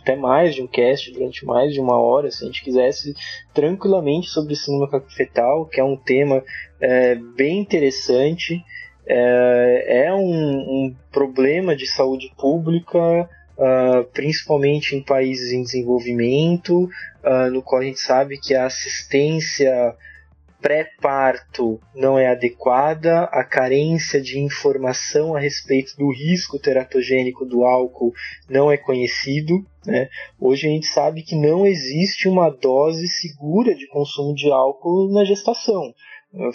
até 0.00 0.14
mais 0.14 0.54
de 0.54 0.62
um 0.62 0.66
cast, 0.66 1.12
durante 1.12 1.44
mais 1.44 1.72
de 1.72 1.80
uma 1.80 2.00
hora, 2.00 2.30
se 2.30 2.44
a 2.44 2.46
gente 2.46 2.62
quisesse, 2.62 3.14
tranquilamente 3.52 4.28
sobre 4.28 4.54
síndrome 4.54 5.02
fetal, 5.08 5.66
que 5.66 5.80
é 5.80 5.84
um 5.84 5.96
tema 5.96 6.44
é, 6.80 7.16
bem 7.16 7.58
interessante. 7.58 8.62
É, 9.06 10.04
é 10.06 10.14
um, 10.14 10.20
um 10.20 10.96
problema 11.10 11.74
de 11.74 11.86
saúde 11.86 12.32
pública 12.36 13.28
Uh, 13.58 14.04
principalmente 14.12 14.94
em 14.94 15.02
países 15.02 15.50
em 15.50 15.64
desenvolvimento, 15.64 16.84
uh, 16.84 17.50
no 17.50 17.60
qual 17.60 17.82
a 17.82 17.84
gente 17.84 17.98
sabe 17.98 18.38
que 18.38 18.54
a 18.54 18.66
assistência 18.66 19.96
pré-parto 20.60 21.80
não 21.94 22.18
é 22.18 22.28
adequada, 22.28 23.24
a 23.24 23.44
carência 23.44 24.20
de 24.20 24.38
informação 24.38 25.34
a 25.34 25.40
respeito 25.40 25.96
do 25.96 26.10
risco 26.10 26.58
teratogênico 26.58 27.44
do 27.44 27.64
álcool 27.64 28.12
não 28.48 28.70
é 28.70 28.76
conhecido. 28.76 29.64
Né? 29.86 30.08
Hoje 30.38 30.66
a 30.66 30.70
gente 30.70 30.86
sabe 30.86 31.22
que 31.22 31.36
não 31.36 31.66
existe 31.66 32.28
uma 32.28 32.50
dose 32.50 33.06
segura 33.08 33.74
de 33.74 33.86
consumo 33.88 34.34
de 34.34 34.50
álcool 34.50 35.12
na 35.12 35.24
gestação. 35.24 35.94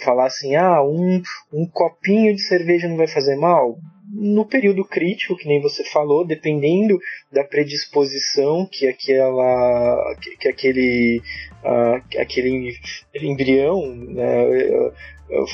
Falar 0.00 0.26
assim, 0.26 0.54
ah, 0.54 0.82
um, 0.82 1.20
um 1.52 1.66
copinho 1.66 2.34
de 2.34 2.42
cerveja 2.42 2.86
não 2.86 2.96
vai 2.96 3.08
fazer 3.08 3.36
mal? 3.36 3.76
No 4.16 4.46
período 4.46 4.84
crítico, 4.84 5.36
que 5.36 5.48
nem 5.48 5.60
você 5.60 5.82
falou, 5.84 6.24
dependendo 6.24 6.98
da 7.32 7.42
predisposição 7.42 8.68
que 8.70 8.86
aquela 8.86 10.16
que, 10.20 10.36
que 10.36 10.48
aquele 10.48 11.22
uh, 11.64 12.20
aquele 12.20 12.76
embrião, 13.14 13.94
né, 13.96 14.92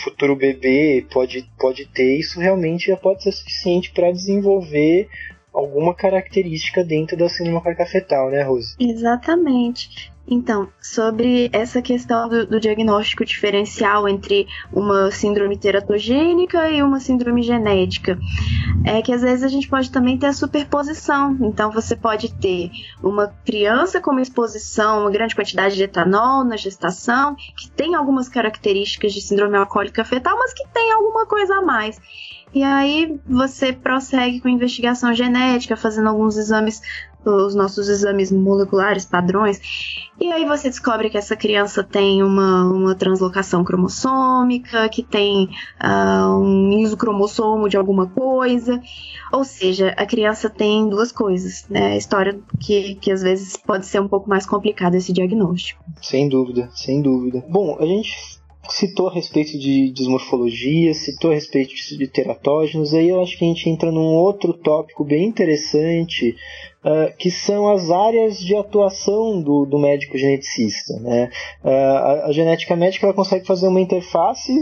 futuro 0.02 0.36
bebê 0.36 1.06
pode, 1.10 1.48
pode 1.58 1.86
ter, 1.86 2.18
isso 2.18 2.40
realmente 2.40 2.88
já 2.88 2.96
pode 2.96 3.22
ser 3.22 3.32
suficiente 3.32 3.90
para 3.92 4.10
desenvolver 4.10 5.08
alguma 5.52 5.94
característica 5.94 6.84
dentro 6.84 7.16
da 7.16 7.28
síndrome 7.28 7.60
fetal, 7.86 8.30
né, 8.30 8.42
Rose? 8.42 8.74
Exatamente. 8.78 10.12
Então, 10.30 10.68
sobre 10.80 11.50
essa 11.52 11.82
questão 11.82 12.28
do, 12.28 12.46
do, 12.46 12.60
diagnóstico 12.60 13.24
diferencial 13.24 14.08
entre 14.08 14.46
uma 14.72 15.10
síndrome 15.10 15.58
teratogênica 15.58 16.70
e 16.70 16.80
uma 16.84 17.00
síndrome 17.00 17.42
genética, 17.42 18.16
é 18.84 19.02
que 19.02 19.12
às 19.12 19.22
vezes 19.22 19.42
a 19.42 19.48
gente 19.48 19.68
pode 19.68 19.90
também 19.90 20.16
ter 20.16 20.26
a 20.26 20.32
superposição. 20.32 21.36
Então, 21.40 21.72
você 21.72 21.96
pode 21.96 22.32
ter 22.34 22.70
uma 23.02 23.26
criança 23.44 24.00
com 24.00 24.12
uma 24.12 24.22
exposição, 24.22 25.00
uma 25.00 25.10
grande 25.10 25.34
quantidade 25.34 25.74
de 25.74 25.82
etanol 25.82 26.44
na 26.44 26.56
gestação, 26.56 27.34
que 27.34 27.68
tem 27.68 27.96
algumas 27.96 28.28
características 28.28 29.12
de 29.12 29.20
síndrome 29.20 29.56
alcoólica 29.56 30.04
fetal, 30.04 30.38
mas 30.38 30.52
que 30.52 30.66
tem 30.68 30.92
alguma 30.92 31.26
coisa 31.26 31.56
a 31.56 31.62
mais. 31.62 32.00
E 32.52 32.64
aí 32.64 33.20
você 33.26 33.72
prossegue 33.72 34.40
com 34.40 34.48
investigação 34.48 35.14
genética, 35.14 35.76
fazendo 35.76 36.08
alguns 36.08 36.36
exames, 36.36 36.82
os 37.24 37.54
nossos 37.54 37.88
exames 37.88 38.32
moleculares 38.32 39.04
padrões, 39.04 39.60
e 40.20 40.30
aí 40.30 40.44
você 40.44 40.68
descobre 40.68 41.08
que 41.08 41.16
essa 41.16 41.34
criança 41.34 41.82
tem 41.82 42.22
uma, 42.22 42.64
uma 42.64 42.94
translocação 42.94 43.64
cromossômica, 43.64 44.86
que 44.88 45.02
tem 45.02 45.48
uh, 45.82 46.38
um 46.38 46.78
isocromossomo 46.80 47.68
de 47.68 47.76
alguma 47.78 48.06
coisa. 48.06 48.80
Ou 49.32 49.44
seja, 49.44 49.94
a 49.96 50.04
criança 50.04 50.50
tem 50.50 50.88
duas 50.88 51.10
coisas, 51.10 51.66
né? 51.70 51.92
A 51.92 51.96
história 51.96 52.38
que, 52.60 52.96
que 52.96 53.10
às 53.10 53.22
vezes 53.22 53.56
pode 53.56 53.86
ser 53.86 54.00
um 54.00 54.08
pouco 54.08 54.28
mais 54.28 54.44
complicado 54.44 54.94
esse 54.94 55.12
diagnóstico. 55.12 55.82
Sem 56.02 56.28
dúvida, 56.28 56.68
sem 56.74 57.00
dúvida. 57.00 57.42
Bom, 57.48 57.78
a 57.80 57.86
gente 57.86 58.39
citou 58.70 59.08
a 59.08 59.12
respeito 59.12 59.58
de 59.58 59.90
desmorfologia, 59.90 60.94
citou 60.94 61.30
a 61.30 61.34
respeito 61.34 61.74
de 61.74 62.08
teratógenos, 62.08 62.94
aí 62.94 63.08
eu 63.08 63.20
acho 63.20 63.36
que 63.36 63.44
a 63.44 63.48
gente 63.48 63.68
entra 63.68 63.90
num 63.90 64.14
outro 64.14 64.52
tópico 64.52 65.04
bem 65.04 65.26
interessante, 65.26 66.36
uh, 66.84 67.16
que 67.16 67.30
são 67.30 67.68
as 67.68 67.90
áreas 67.90 68.38
de 68.38 68.54
atuação 68.56 69.42
do, 69.42 69.66
do 69.66 69.78
médico 69.78 70.16
geneticista. 70.16 70.98
Né? 71.00 71.30
Uh, 71.64 71.68
a, 71.68 72.26
a, 72.26 72.32
genética 72.32 72.76
médica 72.76 73.06
ela 73.06 73.14
consegue 73.14 73.46
fazer 73.46 73.66
uma 73.66 73.80
interface 73.80 74.52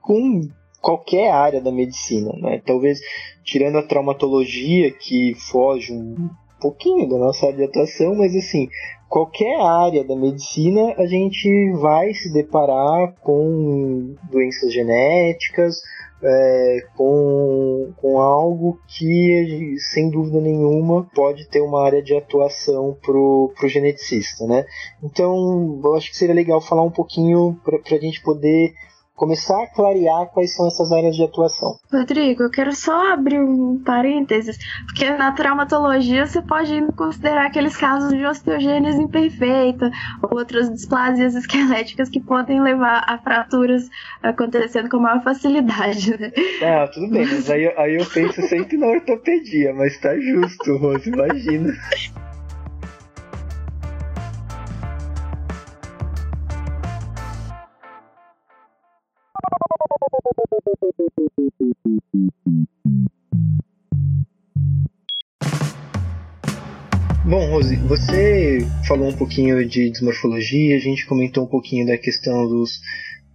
com 0.00 0.48
qualquer 0.80 1.30
área 1.30 1.60
da 1.60 1.72
medicina. 1.72 2.32
Né? 2.34 2.62
Talvez, 2.64 3.00
tirando 3.42 3.78
a 3.78 3.82
traumatologia, 3.82 4.90
que 4.90 5.34
foge 5.34 5.92
um 5.92 6.28
pouquinho 6.66 7.08
da 7.08 7.16
nossa 7.16 7.46
área 7.46 7.58
de 7.58 7.64
atuação, 7.64 8.16
mas 8.16 8.34
assim, 8.34 8.68
qualquer 9.08 9.60
área 9.60 10.02
da 10.02 10.16
medicina 10.16 10.94
a 10.98 11.06
gente 11.06 11.70
vai 11.74 12.12
se 12.12 12.32
deparar 12.32 13.14
com 13.20 14.16
doenças 14.28 14.72
genéticas, 14.72 15.76
é, 16.22 16.78
com, 16.96 17.92
com 17.96 18.20
algo 18.20 18.80
que, 18.88 19.76
sem 19.92 20.10
dúvida 20.10 20.40
nenhuma, 20.40 21.08
pode 21.14 21.48
ter 21.48 21.60
uma 21.60 21.84
área 21.84 22.02
de 22.02 22.16
atuação 22.16 22.96
pro, 23.00 23.52
pro 23.56 23.68
geneticista, 23.68 24.44
né? 24.46 24.64
Então, 25.04 25.80
eu 25.84 25.94
acho 25.94 26.10
que 26.10 26.16
seria 26.16 26.34
legal 26.34 26.60
falar 26.60 26.82
um 26.82 26.90
pouquinho 26.90 27.56
para 27.64 27.78
a 27.96 28.00
gente 28.00 28.22
poder 28.22 28.72
começar 29.16 29.62
a 29.62 29.66
clarear 29.66 30.26
quais 30.26 30.54
são 30.54 30.68
essas 30.68 30.92
áreas 30.92 31.16
de 31.16 31.24
atuação. 31.24 31.76
Rodrigo, 31.90 32.42
eu 32.42 32.50
quero 32.50 32.72
só 32.74 33.12
abrir 33.12 33.40
um 33.40 33.82
parênteses, 33.82 34.58
porque 34.86 35.10
na 35.10 35.32
traumatologia 35.32 36.26
você 36.26 36.42
pode 36.42 36.86
considerar 36.92 37.46
aqueles 37.46 37.76
casos 37.76 38.10
de 38.10 38.24
osteogênese 38.24 39.00
imperfeita, 39.00 39.90
ou 40.22 40.38
outras 40.38 40.70
displasias 40.70 41.34
esqueléticas 41.34 42.10
que 42.10 42.20
podem 42.20 42.62
levar 42.62 43.04
a 43.06 43.18
fraturas 43.18 43.88
acontecendo 44.22 44.90
com 44.90 44.98
maior 44.98 45.22
facilidade, 45.22 46.10
né? 46.20 46.30
Ah, 46.62 46.86
tudo 46.92 47.08
bem, 47.10 47.26
mas 47.26 47.50
aí, 47.50 47.66
aí 47.76 47.96
eu 47.96 48.04
penso 48.06 48.42
sempre 48.42 48.76
na 48.76 48.86
ortopedia, 48.86 49.72
mas 49.72 49.98
tá 49.98 50.14
justo, 50.18 50.76
Rose, 50.76 51.08
imagina. 51.08 51.72
Bom, 67.24 67.50
Rose, 67.50 67.76
você 67.76 68.58
falou 68.86 69.08
um 69.08 69.16
pouquinho 69.16 69.66
de 69.68 69.90
desmorfologia, 69.90 70.76
a 70.76 70.80
gente 70.80 71.06
comentou 71.06 71.44
um 71.44 71.48
pouquinho 71.48 71.86
da 71.86 71.98
questão 71.98 72.48
dos, 72.48 72.80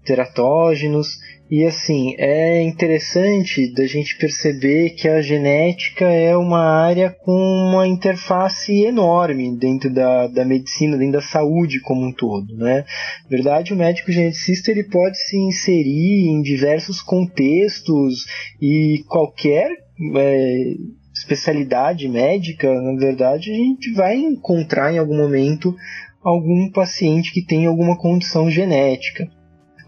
teratógenos. 0.03 1.19
E 1.51 1.65
assim, 1.65 2.15
é 2.17 2.61
interessante 2.61 3.73
da 3.73 3.85
gente 3.85 4.17
perceber 4.17 4.91
que 4.91 5.05
a 5.05 5.21
genética 5.21 6.05
é 6.05 6.33
uma 6.33 6.63
área 6.85 7.09
com 7.09 7.33
uma 7.33 7.85
interface 7.85 8.85
enorme 8.85 9.53
dentro 9.57 9.93
da, 9.93 10.27
da 10.27 10.45
medicina, 10.45 10.97
dentro 10.97 11.19
da 11.19 11.21
saúde 11.21 11.81
como 11.81 12.07
um 12.07 12.13
todo. 12.13 12.55
Né? 12.55 12.85
Na 13.25 13.29
verdade, 13.29 13.73
o 13.73 13.75
médico 13.75 14.13
geneticista 14.13 14.71
ele 14.71 14.85
pode 14.85 15.17
se 15.17 15.35
inserir 15.37 16.29
em 16.29 16.41
diversos 16.41 17.01
contextos 17.01 18.25
e 18.61 19.03
qualquer 19.09 19.71
é, 20.15 20.73
especialidade 21.13 22.07
médica, 22.07 22.73
na 22.81 22.97
verdade, 22.97 23.51
a 23.51 23.55
gente 23.55 23.91
vai 23.91 24.15
encontrar 24.15 24.93
em 24.93 24.99
algum 24.99 25.17
momento 25.17 25.75
algum 26.23 26.71
paciente 26.71 27.33
que 27.33 27.45
tem 27.45 27.65
alguma 27.65 27.97
condição 27.97 28.49
genética. 28.49 29.27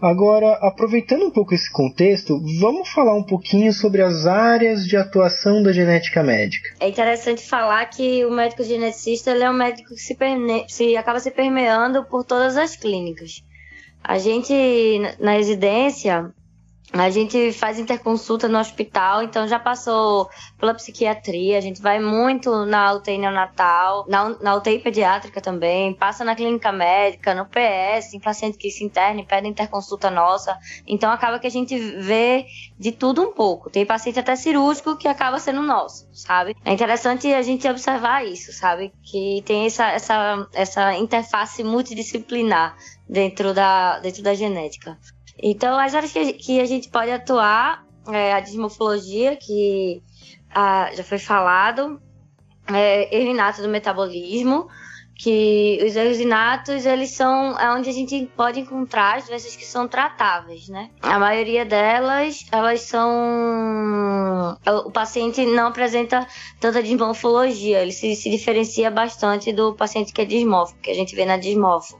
Agora, 0.04 0.58
aproveitando 0.60 1.24
um 1.24 1.30
pouco 1.30 1.54
esse 1.54 1.72
contexto, 1.72 2.38
vamos 2.60 2.90
falar 2.90 3.14
um 3.14 3.22
pouquinho 3.22 3.72
sobre 3.72 4.02
as 4.02 4.26
áreas 4.26 4.84
de 4.84 4.98
atuação 4.98 5.62
da 5.62 5.72
genética 5.72 6.22
médica. 6.22 6.68
É 6.78 6.90
interessante 6.90 7.40
falar 7.40 7.86
que 7.86 8.22
o 8.26 8.30
médico 8.30 8.62
geneticista 8.62 9.30
é 9.30 9.50
um 9.50 9.54
médico 9.54 9.88
que 9.88 9.96
se, 9.96 10.14
se 10.68 10.94
acaba 10.94 11.18
se 11.20 11.30
permeando 11.30 12.04
por 12.04 12.22
todas 12.22 12.54
as 12.58 12.76
clínicas. 12.76 13.42
A 14.02 14.18
gente, 14.18 14.52
na 15.18 15.32
residência, 15.32 16.30
a 17.00 17.10
gente 17.10 17.52
faz 17.52 17.78
interconsulta 17.78 18.46
no 18.46 18.58
hospital, 18.58 19.22
então 19.22 19.48
já 19.48 19.58
passou 19.58 20.30
pela 20.58 20.72
psiquiatria, 20.74 21.58
a 21.58 21.60
gente 21.60 21.82
vai 21.82 21.98
muito 21.98 22.64
na 22.64 22.92
UTI 22.94 23.18
neonatal, 23.18 24.06
na, 24.08 24.28
na 24.40 24.54
UTI 24.54 24.78
pediátrica 24.78 25.40
também, 25.40 25.92
passa 25.92 26.24
na 26.24 26.36
clínica 26.36 26.70
médica, 26.70 27.34
no 27.34 27.46
PS, 27.46 28.14
em 28.14 28.20
paciente 28.20 28.56
que 28.56 28.70
se 28.70 28.84
interna 28.84 29.20
e 29.20 29.26
pede 29.26 29.48
interconsulta 29.48 30.08
nossa. 30.08 30.56
Então 30.86 31.10
acaba 31.10 31.40
que 31.40 31.48
a 31.48 31.50
gente 31.50 31.76
vê 31.76 32.46
de 32.78 32.92
tudo 32.92 33.22
um 33.22 33.32
pouco. 33.32 33.70
Tem 33.70 33.84
paciente 33.84 34.20
até 34.20 34.36
cirúrgico 34.36 34.96
que 34.96 35.08
acaba 35.08 35.40
sendo 35.40 35.62
nosso, 35.62 36.08
sabe? 36.12 36.54
É 36.64 36.72
interessante 36.72 37.32
a 37.34 37.42
gente 37.42 37.68
observar 37.68 38.24
isso, 38.24 38.52
sabe? 38.52 38.92
Que 39.02 39.42
tem 39.44 39.66
essa, 39.66 39.88
essa, 39.88 40.48
essa 40.52 40.94
interface 40.94 41.64
multidisciplinar 41.64 42.76
dentro 43.08 43.52
da, 43.52 43.98
dentro 43.98 44.22
da 44.22 44.34
genética. 44.34 44.96
Então, 45.46 45.78
as 45.78 45.94
áreas 45.94 46.10
que, 46.10 46.58
a 46.58 46.64
gente 46.64 46.88
pode 46.88 47.10
atuar 47.10 47.84
é 48.10 48.32
a 48.32 48.40
dismorfologia, 48.40 49.36
que 49.36 50.02
ah, 50.48 50.90
já 50.94 51.04
foi 51.04 51.18
falado, 51.18 52.00
é, 52.72 53.14
erro 53.14 53.32
inato 53.32 53.60
do 53.60 53.68
metabolismo, 53.68 54.66
que 55.16 55.78
os 55.86 55.94
erros 55.94 56.18
inatos, 56.18 56.84
eles 56.84 57.10
são 57.10 57.58
é 57.58 57.72
onde 57.72 57.88
a 57.88 57.92
gente 57.92 58.26
pode 58.36 58.60
encontrar 58.60 59.18
as 59.18 59.28
doenças 59.28 59.54
que 59.54 59.64
são 59.64 59.86
tratáveis, 59.86 60.68
né? 60.68 60.90
A 61.00 61.18
maioria 61.18 61.64
delas, 61.64 62.44
elas 62.50 62.80
são... 62.80 64.58
O 64.84 64.90
paciente 64.90 65.44
não 65.46 65.68
apresenta 65.68 66.26
tanta 66.58 66.82
dismorfologia, 66.82 67.80
ele 67.80 67.92
se, 67.92 68.16
se 68.16 68.28
diferencia 68.28 68.90
bastante 68.90 69.52
do 69.52 69.74
paciente 69.74 70.12
que 70.12 70.20
é 70.20 70.24
dismórfico, 70.24 70.80
que 70.80 70.90
a 70.90 70.94
gente 70.94 71.14
vê 71.14 71.24
na 71.24 71.36
dismorfo. 71.36 71.98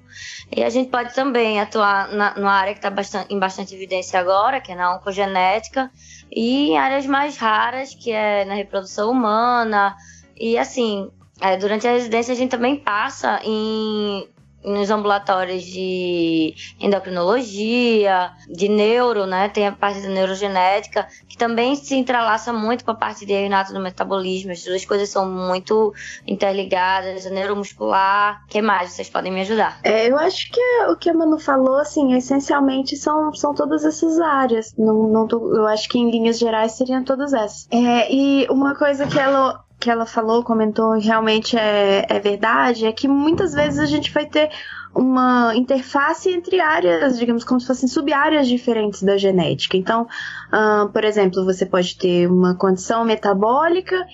E 0.55 0.63
a 0.63 0.71
gente 0.71 0.91
pode 0.91 1.15
também 1.15 1.61
atuar 1.61 2.09
na, 2.09 2.35
numa 2.35 2.53
área 2.53 2.73
que 2.73 2.79
está 2.79 2.91
bastante, 2.91 3.33
em 3.33 3.39
bastante 3.39 3.75
evidência 3.75 4.19
agora, 4.19 4.61
que 4.61 4.73
é 4.73 4.75
na 4.75 4.97
oncogenética, 4.97 5.91
e 6.31 6.71
em 6.71 6.79
áreas 6.79 7.07
mais 7.07 7.37
raras, 7.37 7.95
que 7.95 8.11
é 8.11 8.45
na 8.45 8.55
reprodução 8.55 9.11
humana, 9.11 9.97
e 10.37 10.59
assim, 10.59 11.11
é, 11.45 11.59
durante 11.59 11.87
a 11.87 11.93
residência 11.93 12.33
a 12.33 12.37
gente 12.37 12.51
também 12.51 12.77
passa 12.77 13.39
em 13.45 14.27
nos 14.65 14.91
ambulatórios 14.91 15.63
de 15.63 16.55
endocrinologia, 16.81 18.33
de 18.49 18.69
neuro, 18.69 19.27
né? 19.27 19.49
Tem 19.49 19.67
a 19.67 19.73
parte 19.73 20.01
da 20.01 20.09
neurogenética, 20.09 21.07
que 21.29 21.37
também 21.37 21.77
se 21.77 21.95
entrelaça 21.95 22.53
muito 22.53 22.85
com 22.85 22.91
a 22.91 22.95
parte 22.95 23.27
de 23.27 23.35
inato 23.35 23.75
do 23.75 23.81
metabolismo. 23.81 24.53
As 24.53 24.65
duas 24.65 24.85
coisas 24.85 25.11
são 25.11 25.31
muito 25.31 25.93
interligadas, 26.27 27.27
a 27.27 27.31
neuromuscular. 27.31 28.43
O 28.45 28.49
que 28.49 28.63
mais? 28.63 28.93
Vocês 28.93 29.11
podem 29.11 29.31
me 29.31 29.43
ajudar? 29.43 29.79
É, 29.85 30.09
eu 30.09 30.19
acho 30.19 30.51
que 30.51 30.61
o 30.89 30.97
que 30.97 31.11
a 31.11 31.15
Manu 31.15 31.39
falou, 31.39 31.77
assim, 31.77 32.15
essencialmente 32.15 32.97
são, 32.97 33.35
são 33.35 33.55
todas 33.55 33.85
essas 33.85 34.19
áreas. 34.19 34.75
Não, 34.79 35.09
não 35.09 35.27
tô, 35.27 35.55
eu 35.55 35.67
acho 35.67 35.89
que 35.89 35.99
em 35.99 36.11
linhas 36.11 36.39
gerais 36.39 36.73
seriam 36.73 37.05
todas 37.05 37.35
essas. 37.35 37.69
É, 37.71 38.11
e 38.11 38.47
uma 38.49 38.75
coisa 38.75 39.07
que 39.07 39.19
ela 39.19 39.64
que 39.79 39.91
ela 39.91 40.07
falou, 40.07 40.43
comentou, 40.43 40.93
realmente 40.99 41.57
é, 41.57 42.07
é 42.09 42.19
verdade, 42.19 42.87
é 42.87 42.93
que 42.93 43.07
muitas 43.07 43.53
vezes 43.53 43.79
a 43.79 43.87
gente 43.87 44.11
vai 44.13 44.27
ter 44.27 44.51
uma 44.95 45.55
interface 45.57 46.31
entre 46.31 46.61
áreas, 46.61 47.19
digamos, 47.19 47.45
como 47.45 47.61
se 47.61 47.67
fossem 47.67 47.89
sub-áreas 47.89 48.47
diferentes 48.47 49.03
da 49.03 49.19
genética. 49.19 49.77
Então, 49.77 50.07
uh, 50.53 50.89
por 50.91 51.05
exemplo, 51.05 51.45
você 51.45 51.67
pode 51.67 51.99
ter 51.99 52.31
uma 52.31 52.55
condição 52.55 53.05
metabólica 53.05 54.07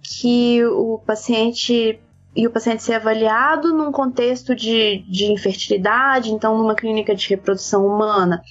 que 0.00 0.64
o 0.64 0.98
paciente 1.04 2.00
e 2.36 2.46
o 2.46 2.50
paciente 2.50 2.84
ser 2.84 2.94
avaliado 2.94 3.74
num 3.74 3.90
contexto 3.90 4.54
de, 4.54 5.04
de 5.08 5.24
infertilidade, 5.24 6.30
então 6.30 6.56
numa 6.56 6.74
clínica 6.74 7.12
de 7.12 7.28
reprodução 7.28 7.84
humana, 7.84 8.42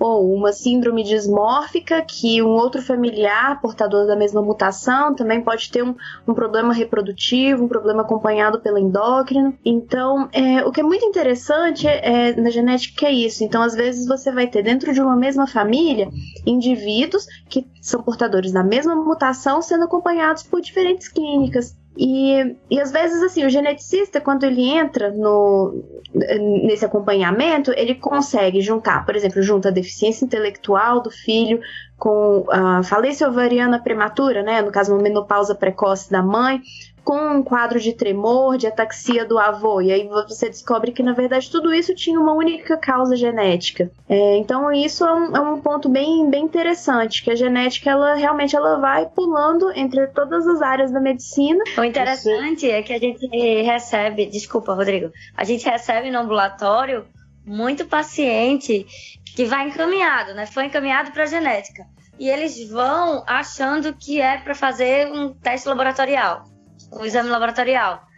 ou 0.00 0.32
uma 0.34 0.50
síndrome 0.50 1.04
dismórfica 1.04 2.00
que 2.00 2.42
um 2.42 2.48
outro 2.48 2.80
familiar 2.80 3.60
portador 3.60 4.06
da 4.06 4.16
mesma 4.16 4.40
mutação 4.40 5.14
também 5.14 5.42
pode 5.42 5.70
ter 5.70 5.84
um, 5.84 5.94
um 6.26 6.32
problema 6.32 6.72
reprodutivo, 6.72 7.64
um 7.64 7.68
problema 7.68 8.00
acompanhado 8.00 8.60
pelo 8.60 8.78
endócrino. 8.78 9.54
Então, 9.62 10.26
é, 10.32 10.64
o 10.64 10.72
que 10.72 10.80
é 10.80 10.82
muito 10.82 11.04
interessante 11.04 11.86
é, 11.86 12.30
é, 12.30 12.40
na 12.40 12.48
genética 12.48 13.06
é 13.06 13.12
isso. 13.12 13.44
Então, 13.44 13.62
às 13.62 13.74
vezes 13.74 14.08
você 14.08 14.32
vai 14.32 14.46
ter 14.46 14.62
dentro 14.62 14.92
de 14.94 15.02
uma 15.02 15.14
mesma 15.14 15.46
família 15.46 16.08
indivíduos 16.46 17.26
que 17.50 17.66
são 17.82 18.02
portadores 18.02 18.52
da 18.52 18.64
mesma 18.64 18.94
mutação 18.96 19.60
sendo 19.60 19.84
acompanhados 19.84 20.42
por 20.42 20.62
diferentes 20.62 21.08
clínicas. 21.08 21.78
E, 21.96 22.56
e 22.70 22.80
às 22.80 22.92
vezes, 22.92 23.22
assim, 23.22 23.44
o 23.44 23.50
geneticista, 23.50 24.20
quando 24.20 24.44
ele 24.44 24.62
entra 24.62 25.10
no, 25.10 25.84
nesse 26.14 26.84
acompanhamento, 26.84 27.72
ele 27.72 27.94
consegue 27.94 28.60
juntar, 28.60 29.04
por 29.04 29.16
exemplo, 29.16 29.42
junta 29.42 29.68
a 29.68 29.72
deficiência 29.72 30.24
intelectual 30.24 31.02
do 31.02 31.10
filho 31.10 31.60
com 31.98 32.46
a 32.50 32.82
falência 32.82 33.28
ovariana 33.28 33.78
prematura, 33.78 34.42
né, 34.42 34.62
no 34.62 34.72
caso, 34.72 34.92
uma 34.92 35.02
menopausa 35.02 35.54
precoce 35.54 36.10
da 36.10 36.22
mãe, 36.22 36.62
com 37.04 37.38
um 37.38 37.42
quadro 37.42 37.80
de 37.80 37.92
tremor, 37.92 38.56
de 38.56 38.66
ataxia 38.66 39.24
do 39.24 39.38
avô. 39.38 39.80
E 39.80 39.92
aí 39.92 40.08
você 40.08 40.48
descobre 40.48 40.92
que, 40.92 41.02
na 41.02 41.12
verdade, 41.12 41.50
tudo 41.50 41.72
isso 41.72 41.94
tinha 41.94 42.18
uma 42.18 42.32
única 42.32 42.76
causa 42.76 43.16
genética. 43.16 43.90
É, 44.08 44.36
então, 44.36 44.72
isso 44.72 45.04
é 45.04 45.12
um, 45.12 45.36
é 45.36 45.40
um, 45.40 45.60
ponto 45.60 45.88
bem, 45.88 46.28
bem 46.28 46.44
interessante, 46.44 47.22
que 47.22 47.30
a 47.30 47.34
genética, 47.34 47.90
ela 47.90 48.14
realmente 48.14 48.54
ela 48.54 48.78
vai 48.78 49.06
pulando 49.06 49.70
entre 49.74 50.06
todas 50.08 50.46
as 50.46 50.62
áreas 50.62 50.92
da 50.92 51.00
medicina. 51.00 51.62
O 51.76 51.84
interessante 51.84 52.70
é 52.70 52.82
que 52.82 52.92
a 52.92 52.98
gente 52.98 53.26
recebe, 53.62 54.26
desculpa, 54.26 54.74
Rodrigo, 54.74 55.10
a 55.36 55.44
gente 55.44 55.64
recebe 55.68 56.10
no 56.10 56.18
ambulatório 56.18 57.04
muito 57.44 57.84
paciente 57.86 58.86
que 59.34 59.44
vai 59.44 59.68
encaminhado, 59.68 60.34
né? 60.34 60.46
Foi 60.46 60.66
encaminhado 60.66 61.10
para 61.12 61.26
genética. 61.26 61.84
E 62.18 62.28
eles 62.28 62.68
vão 62.68 63.24
achando 63.26 63.94
que 63.94 64.20
é 64.20 64.36
para 64.36 64.54
fazer 64.54 65.10
um 65.10 65.32
teste 65.32 65.66
laboratorial 65.66 66.49
o 66.92 67.04
exame 67.04 67.28
laboratorial. 67.28 68.08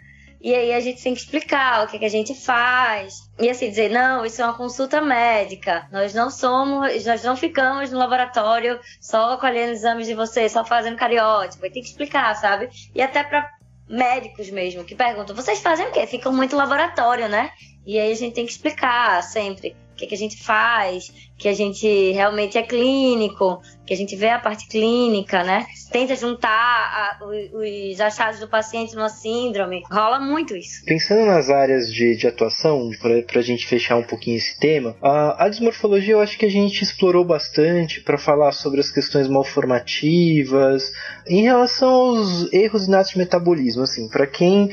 E 0.42 0.53
aí 0.53 0.75
a 0.75 0.81
gente 0.81 1.01
tem 1.01 1.14
que 1.14 1.20
explicar 1.20 1.85
o 1.85 1.87
que, 1.87 2.01
que 2.01 2.05
a 2.05 2.11
gente 2.11 2.35
faz. 2.35 3.31
E 3.38 3.48
assim, 3.48 3.70
dizer, 3.70 3.90
não, 3.90 4.27
isso 4.27 4.42
é 4.42 4.44
uma 4.44 4.55
consulta 4.55 5.01
médica. 5.01 5.87
Nós 5.92 6.12
não 6.12 6.31
somos, 6.31 7.05
nós 7.07 7.22
não 7.22 7.37
ficamos 7.37 7.92
no 7.92 7.98
laboratório 7.98 8.81
só 9.01 9.37
colhendo 9.37 9.70
exames 9.70 10.09
de 10.09 10.14
você, 10.14 10.48
só 10.48 10.64
fazendo 10.64 10.96
cariótipo. 10.96 11.64
Aí 11.64 11.70
tem 11.70 11.81
que 11.81 11.88
explicar, 11.88 12.35
sabe? 12.35 12.68
E 12.92 13.01
até 13.01 13.22
para 13.22 13.48
médicos 13.88 14.51
mesmo, 14.51 14.85
que 14.85 14.96
perguntam, 14.96 15.37
vocês 15.37 15.61
fazem 15.61 15.87
o 15.87 15.92
quê? 15.92 16.07
Ficam 16.09 16.33
muito 16.33 16.57
laboratório, 16.57 17.29
né? 17.29 17.53
E 17.87 17.98
aí 17.98 18.11
a 18.11 18.16
gente 18.16 18.35
tem 18.35 18.44
que 18.44 18.53
explicar 18.53 19.22
sempre 19.22 19.77
o 19.92 19.94
que, 19.94 20.07
que 20.07 20.14
a 20.14 20.18
gente 20.18 20.42
faz, 20.42 21.12
que 21.38 21.48
a 21.48 21.52
gente 21.52 22.12
realmente 22.12 22.57
é 22.57 22.62
clínico, 22.62 23.61
que 23.87 23.92
a 23.92 23.96
gente 23.96 24.16
vê 24.16 24.31
a 24.31 24.38
parte 24.38 24.66
clínica, 24.68 25.42
né? 25.44 25.66
Tenta 25.90 26.16
juntar 26.16 26.48
a, 26.48 27.18
os 27.24 28.00
achados 28.00 28.40
do 28.40 28.48
paciente 28.48 28.94
numa 28.94 29.09
síndrome. 29.09 29.83
Rola 29.90 30.18
muito 30.18 30.57
isso. 30.57 30.85
Pensando 30.87 31.26
nas 31.26 31.50
áreas 31.50 31.92
de, 31.92 32.16
de 32.16 32.26
atuação, 32.26 32.90
para 33.00 33.40
a 33.40 33.42
gente 33.42 33.66
fechar 33.66 33.96
um 33.96 34.02
pouquinho 34.02 34.38
esse 34.38 34.59
tema, 34.59 34.96
a, 35.02 35.44
a 35.44 35.48
dismorfologia 35.48 36.14
eu 36.14 36.20
acho 36.20 36.38
que 36.38 36.46
a 36.46 36.50
gente 36.50 36.83
explorou 36.83 37.24
bastante 37.24 38.00
para 38.00 38.16
falar 38.16 38.52
sobre 38.52 38.81
as 38.81 38.90
questões 38.90 39.28
malformativas. 39.28 40.90
Em 41.26 41.42
relação 41.42 41.88
aos 41.88 42.52
erros 42.52 42.87
inatos 42.87 43.12
de 43.12 43.18
metabolismo, 43.18 43.83
assim, 43.83 44.09
para 44.09 44.26
quem 44.26 44.70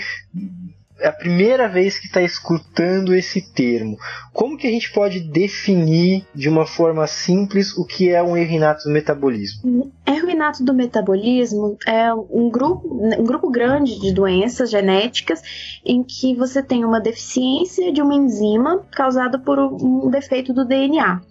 é 1.00 1.08
a 1.08 1.12
primeira 1.12 1.68
vez 1.68 1.98
que 1.98 2.08
está 2.08 2.22
escutando 2.22 3.14
esse 3.14 3.42
termo. 3.54 3.98
Como 4.34 4.58
que 4.58 4.68
a 4.68 4.72
gente 4.72 4.92
pode 4.92 5.20
definir 5.20 6.26
de 6.34 6.50
uma 6.50 6.66
forma 6.66 7.08
simples 7.08 7.78
o 7.78 7.86
que 7.86 8.10
é 8.10 8.22
um 8.22 8.36
erro 8.36 8.52
inato 8.52 8.84
do 8.84 8.92
metabolismo? 8.92 9.92
Erro 10.06 10.30
inato 10.30 10.64
do 10.64 10.74
metabolismo 10.74 11.78
é 11.86 12.14
um 12.14 12.50
grupo, 12.50 12.88
um 12.88 13.24
grupo 13.24 13.50
grande 13.50 14.00
de 14.00 14.14
doenças 14.14 14.70
genéticas 14.70 15.42
em 15.86 16.04
que 16.04 16.36
você 16.36 16.62
tem 16.62 16.86
uma 16.86 17.00
deficiência 17.00 17.92
de 17.92 18.02
uma 18.02 18.16
enzima 18.16 18.86
causada 18.92 19.40
por 19.40 19.60
um 19.60 20.10
defeito 20.10 20.54
do 20.54 20.66
DNA. 20.66 21.22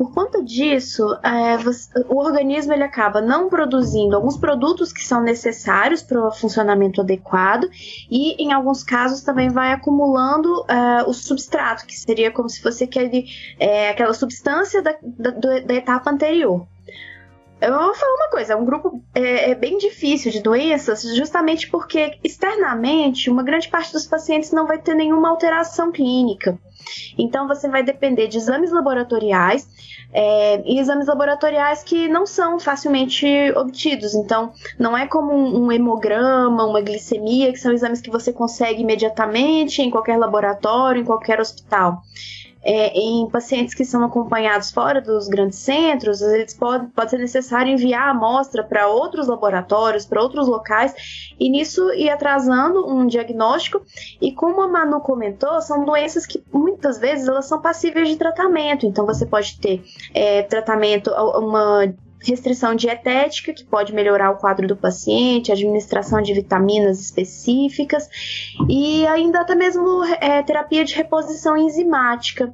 Por 0.00 0.14
conta 0.14 0.42
disso, 0.42 1.14
é, 1.22 1.58
você, 1.58 1.90
o 2.08 2.16
organismo 2.16 2.72
ele 2.72 2.82
acaba 2.82 3.20
não 3.20 3.50
produzindo 3.50 4.16
alguns 4.16 4.38
produtos 4.38 4.94
que 4.94 5.04
são 5.04 5.22
necessários 5.22 6.02
para 6.02 6.26
o 6.26 6.32
funcionamento 6.32 7.02
adequado 7.02 7.68
e, 8.10 8.42
em 8.42 8.50
alguns 8.50 8.82
casos, 8.82 9.20
também 9.20 9.50
vai 9.50 9.72
acumulando 9.72 10.64
é, 10.66 11.02
o 11.02 11.12
substrato, 11.12 11.84
que 11.84 11.94
seria 11.94 12.30
como 12.30 12.48
se 12.48 12.62
fosse 12.62 12.82
aquele, 12.82 13.26
é, 13.58 13.90
aquela 13.90 14.14
substância 14.14 14.80
da, 14.80 14.96
da, 15.02 15.60
da 15.60 15.74
etapa 15.74 16.10
anterior. 16.10 16.66
Eu 17.60 17.78
vou 17.78 17.94
falar 17.94 18.14
uma 18.14 18.30
coisa, 18.30 18.54
é 18.54 18.56
um 18.56 18.64
grupo 18.64 19.04
é, 19.14 19.50
é, 19.50 19.54
bem 19.54 19.76
difícil 19.76 20.32
de 20.32 20.40
doenças, 20.40 21.02
justamente 21.14 21.68
porque 21.68 22.18
externamente 22.24 23.28
uma 23.28 23.42
grande 23.42 23.68
parte 23.68 23.92
dos 23.92 24.06
pacientes 24.06 24.50
não 24.50 24.66
vai 24.66 24.78
ter 24.78 24.94
nenhuma 24.94 25.28
alteração 25.28 25.92
clínica. 25.92 26.58
Então 27.18 27.46
você 27.46 27.68
vai 27.68 27.82
depender 27.82 28.28
de 28.28 28.38
exames 28.38 28.72
laboratoriais 28.72 29.68
é, 30.12 30.62
e 30.64 30.78
exames 30.78 31.06
laboratoriais 31.06 31.82
que 31.82 32.08
não 32.08 32.26
são 32.26 32.58
facilmente 32.58 33.26
obtidos. 33.56 34.14
Então 34.14 34.52
não 34.78 34.96
é 34.96 35.06
como 35.06 35.32
um, 35.32 35.66
um 35.66 35.72
hemograma, 35.72 36.64
uma 36.64 36.80
glicemia, 36.80 37.52
que 37.52 37.58
são 37.58 37.72
exames 37.72 38.00
que 38.00 38.10
você 38.10 38.32
consegue 38.32 38.82
imediatamente 38.82 39.82
em 39.82 39.90
qualquer 39.90 40.18
laboratório, 40.18 41.02
em 41.02 41.04
qualquer 41.04 41.40
hospital 41.40 42.02
é, 42.62 42.88
em 42.98 43.28
pacientes 43.28 43.74
que 43.74 43.84
são 43.84 44.04
acompanhados 44.04 44.70
fora 44.70 45.00
dos 45.00 45.28
grandes 45.28 45.58
centros, 45.58 46.20
eles 46.20 46.54
pode, 46.54 46.86
pode 46.88 47.10
ser 47.10 47.18
necessário 47.18 47.72
enviar 47.72 48.08
a 48.08 48.10
amostra 48.10 48.62
para 48.62 48.88
outros 48.88 49.28
laboratórios, 49.28 50.04
para 50.04 50.22
outros 50.22 50.46
locais, 50.46 50.94
e 51.38 51.48
nisso 51.48 51.92
ir 51.94 52.10
atrasando 52.10 52.86
um 52.86 53.06
diagnóstico. 53.06 53.82
E 54.20 54.32
como 54.32 54.60
a 54.60 54.68
Manu 54.68 55.00
comentou, 55.00 55.60
são 55.62 55.84
doenças 55.84 56.26
que 56.26 56.42
muitas 56.52 56.98
vezes 56.98 57.28
elas 57.28 57.46
são 57.46 57.60
passíveis 57.60 58.08
de 58.08 58.16
tratamento. 58.16 58.86
Então 58.86 59.06
você 59.06 59.24
pode 59.24 59.58
ter 59.58 59.82
é, 60.14 60.42
tratamento, 60.42 61.10
uma 61.10 61.92
restrição 62.22 62.74
dietética, 62.74 63.52
que 63.52 63.64
pode 63.64 63.94
melhorar 63.94 64.30
o 64.30 64.36
quadro 64.36 64.66
do 64.66 64.76
paciente, 64.76 65.52
administração 65.52 66.20
de 66.20 66.34
vitaminas 66.34 67.00
específicas 67.00 68.08
e 68.68 69.06
ainda 69.06 69.40
até 69.40 69.54
mesmo 69.54 70.04
é, 70.20 70.42
terapia 70.42 70.84
de 70.84 70.94
reposição 70.94 71.56
enzimática, 71.56 72.52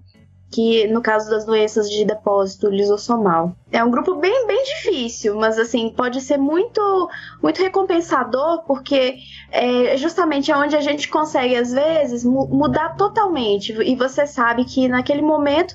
que 0.50 0.86
no 0.86 1.02
caso 1.02 1.28
das 1.28 1.44
doenças 1.44 1.90
de 1.90 2.04
depósito 2.04 2.68
lisossomal. 2.68 3.56
É 3.72 3.82
um 3.82 3.90
grupo 3.90 4.14
bem, 4.14 4.46
bem 4.46 4.62
difícil, 4.62 5.34
mas 5.34 5.58
assim, 5.58 5.92
pode 5.94 6.20
ser 6.20 6.38
muito, 6.38 7.10
muito 7.42 7.60
recompensador, 7.60 8.62
porque 8.64 9.16
é 9.50 9.96
justamente 9.96 10.52
onde 10.52 10.76
a 10.76 10.80
gente 10.80 11.08
consegue, 11.08 11.56
às 11.56 11.72
vezes, 11.72 12.24
mudar 12.24 12.96
totalmente. 12.96 13.72
E 13.72 13.96
você 13.96 14.26
sabe 14.26 14.64
que 14.64 14.88
naquele 14.88 15.22
momento 15.22 15.74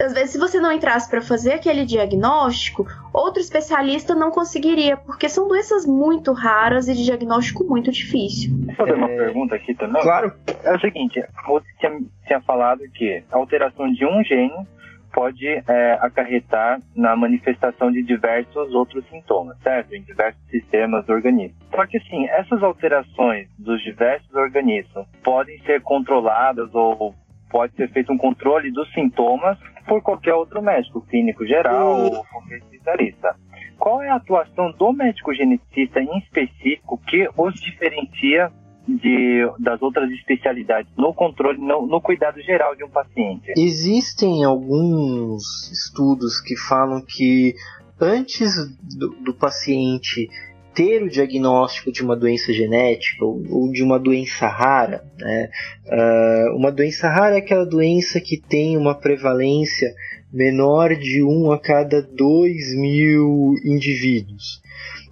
às 0.00 0.12
vezes, 0.12 0.30
se 0.30 0.38
você 0.38 0.60
não 0.60 0.72
entrasse 0.72 1.08
para 1.08 1.20
fazer 1.20 1.52
aquele 1.54 1.84
diagnóstico, 1.84 2.86
outro 3.12 3.40
especialista 3.40 4.14
não 4.14 4.30
conseguiria, 4.30 4.96
porque 4.96 5.28
são 5.28 5.48
doenças 5.48 5.86
muito 5.86 6.32
raras 6.32 6.88
e 6.88 6.94
de 6.94 7.04
diagnóstico 7.04 7.64
muito 7.64 7.90
difícil. 7.90 8.50
Vou 8.66 8.74
fazer 8.74 8.94
uma 8.94 9.10
é... 9.10 9.16
pergunta 9.16 9.54
aqui 9.54 9.74
também? 9.74 10.02
Claro. 10.02 10.32
É 10.64 10.74
o 10.74 10.80
seguinte, 10.80 11.22
você 11.46 11.66
tinha, 11.78 12.00
tinha 12.26 12.40
falado 12.42 12.80
que 12.94 13.22
a 13.30 13.36
alteração 13.36 13.92
de 13.92 14.04
um 14.06 14.22
gene 14.24 14.66
pode 15.12 15.46
é, 15.46 15.98
acarretar 16.00 16.80
na 16.96 17.14
manifestação 17.14 17.92
de 17.92 18.02
diversos 18.02 18.74
outros 18.74 19.04
sintomas, 19.10 19.56
certo? 19.62 19.94
Em 19.94 20.02
diversos 20.02 20.42
sistemas 20.50 21.04
do 21.04 21.12
organismo. 21.12 21.56
Só 21.70 21.86
que, 21.86 21.98
assim, 21.98 22.26
essas 22.28 22.62
alterações 22.62 23.48
dos 23.58 23.82
diversos 23.82 24.32
organismos 24.34 25.06
podem 25.22 25.58
ser 25.64 25.82
controladas 25.82 26.74
ou 26.74 27.14
pode 27.52 27.76
ser 27.76 27.88
feito 27.92 28.10
um 28.10 28.16
controle 28.16 28.72
dos 28.72 28.90
sintomas 28.94 29.58
por 29.86 30.02
qualquer 30.02 30.34
outro 30.34 30.62
médico, 30.62 31.02
clínico 31.02 31.46
geral 31.46 32.04
ou 32.04 32.24
qualquer 32.24 32.58
especialista. 32.58 33.36
Qual 33.78 34.02
é 34.02 34.08
a 34.08 34.16
atuação 34.16 34.72
do 34.72 34.92
médico 34.92 35.34
geneticista 35.34 36.00
em 36.00 36.18
específico 36.18 36.98
que 37.06 37.28
os 37.36 37.54
diferencia 37.60 38.50
de, 38.88 39.46
das 39.58 39.80
outras 39.82 40.10
especialidades 40.10 40.90
no 40.96 41.12
controle, 41.12 41.58
no, 41.58 41.86
no, 41.86 42.00
cuidado 42.00 42.40
geral 42.40 42.74
de 42.74 42.84
um 42.84 42.88
paciente? 42.88 43.52
Existem 43.56 44.44
alguns 44.44 45.70
estudos 45.70 46.40
que 46.40 46.56
falam 46.56 47.04
que 47.04 47.54
antes 48.00 48.54
do, 48.96 49.10
do 49.22 49.34
paciente 49.34 50.28
ter 50.74 51.02
o 51.02 51.08
diagnóstico 51.08 51.92
de 51.92 52.02
uma 52.02 52.16
doença 52.16 52.52
genética 52.52 53.24
ou, 53.24 53.42
ou 53.50 53.72
de 53.72 53.82
uma 53.82 53.98
doença 53.98 54.46
rara. 54.46 55.04
Né? 55.18 55.50
Uh, 55.86 56.56
uma 56.56 56.70
doença 56.70 57.08
rara 57.08 57.36
é 57.36 57.38
aquela 57.38 57.64
doença 57.64 58.20
que 58.20 58.40
tem 58.40 58.76
uma 58.76 58.94
prevalência 58.94 59.92
menor 60.32 60.94
de 60.96 61.22
1 61.22 61.52
a 61.52 61.58
cada 61.58 62.00
2 62.00 62.74
mil 62.76 63.54
indivíduos. 63.64 64.62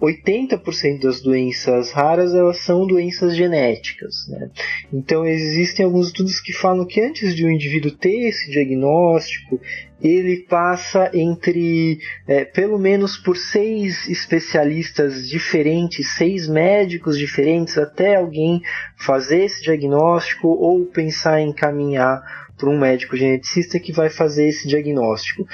80% 0.01 1.01
das 1.01 1.21
doenças 1.21 1.91
raras 1.91 2.33
elas 2.33 2.57
são 2.57 2.87
doenças 2.87 3.35
genéticas. 3.35 4.27
Né? 4.27 4.49
Então 4.91 5.25
existem 5.25 5.85
alguns 5.85 6.07
estudos 6.07 6.39
que 6.39 6.51
falam 6.51 6.85
que 6.85 6.99
antes 6.99 7.35
de 7.35 7.45
um 7.45 7.51
indivíduo 7.51 7.91
ter 7.91 8.27
esse 8.27 8.49
diagnóstico, 8.49 9.61
ele 10.01 10.37
passa 10.49 11.11
entre 11.13 11.99
é, 12.27 12.43
pelo 12.43 12.79
menos 12.79 13.17
por 13.17 13.37
seis 13.37 14.09
especialistas 14.09 15.29
diferentes, 15.29 16.15
seis 16.15 16.47
médicos 16.47 17.15
diferentes, 17.15 17.77
até 17.77 18.15
alguém 18.15 18.63
fazer 18.97 19.43
esse 19.43 19.61
diagnóstico 19.61 20.47
ou 20.47 20.83
pensar 20.87 21.39
em 21.39 21.49
encaminhar 21.49 22.40
para 22.61 22.69
um 22.69 22.79
médico 22.79 23.17
geneticista 23.17 23.79
que 23.79 23.91
vai 23.91 24.07
fazer 24.07 24.47
esse 24.47 24.67
diagnóstico. 24.67 25.47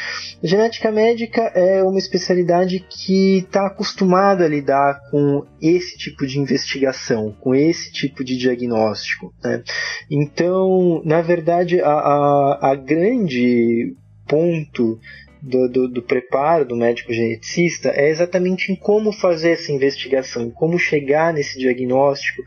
Genética 0.43 0.91
médica 0.91 1.41
é 1.55 1.81
uma 1.81 1.97
especialidade 1.97 2.81
que 2.81 3.37
está 3.37 3.67
acostumada 3.67 4.43
a 4.43 4.49
lidar 4.49 4.99
com 5.09 5.45
esse 5.61 5.97
tipo 5.97 6.27
de 6.27 6.37
investigação, 6.37 7.33
com 7.39 7.55
esse 7.55 7.93
tipo 7.93 8.25
de 8.25 8.35
diagnóstico. 8.37 9.33
Né? 9.41 9.63
Então, 10.11 11.01
na 11.05 11.21
verdade, 11.21 11.79
a, 11.79 11.89
a, 11.89 12.71
a 12.71 12.75
grande 12.75 13.95
ponto 14.27 14.99
do, 15.41 15.69
do, 15.69 15.87
do, 15.87 16.01
preparo 16.01 16.65
do 16.65 16.75
médico 16.75 17.13
geneticista 17.13 17.89
é 17.89 18.09
exatamente 18.09 18.69
em 18.71 18.75
como 18.75 19.13
fazer 19.13 19.51
essa 19.51 19.71
investigação, 19.71 20.43
em 20.43 20.51
como 20.51 20.77
chegar 20.77 21.33
nesse 21.33 21.57
diagnóstico, 21.57 22.41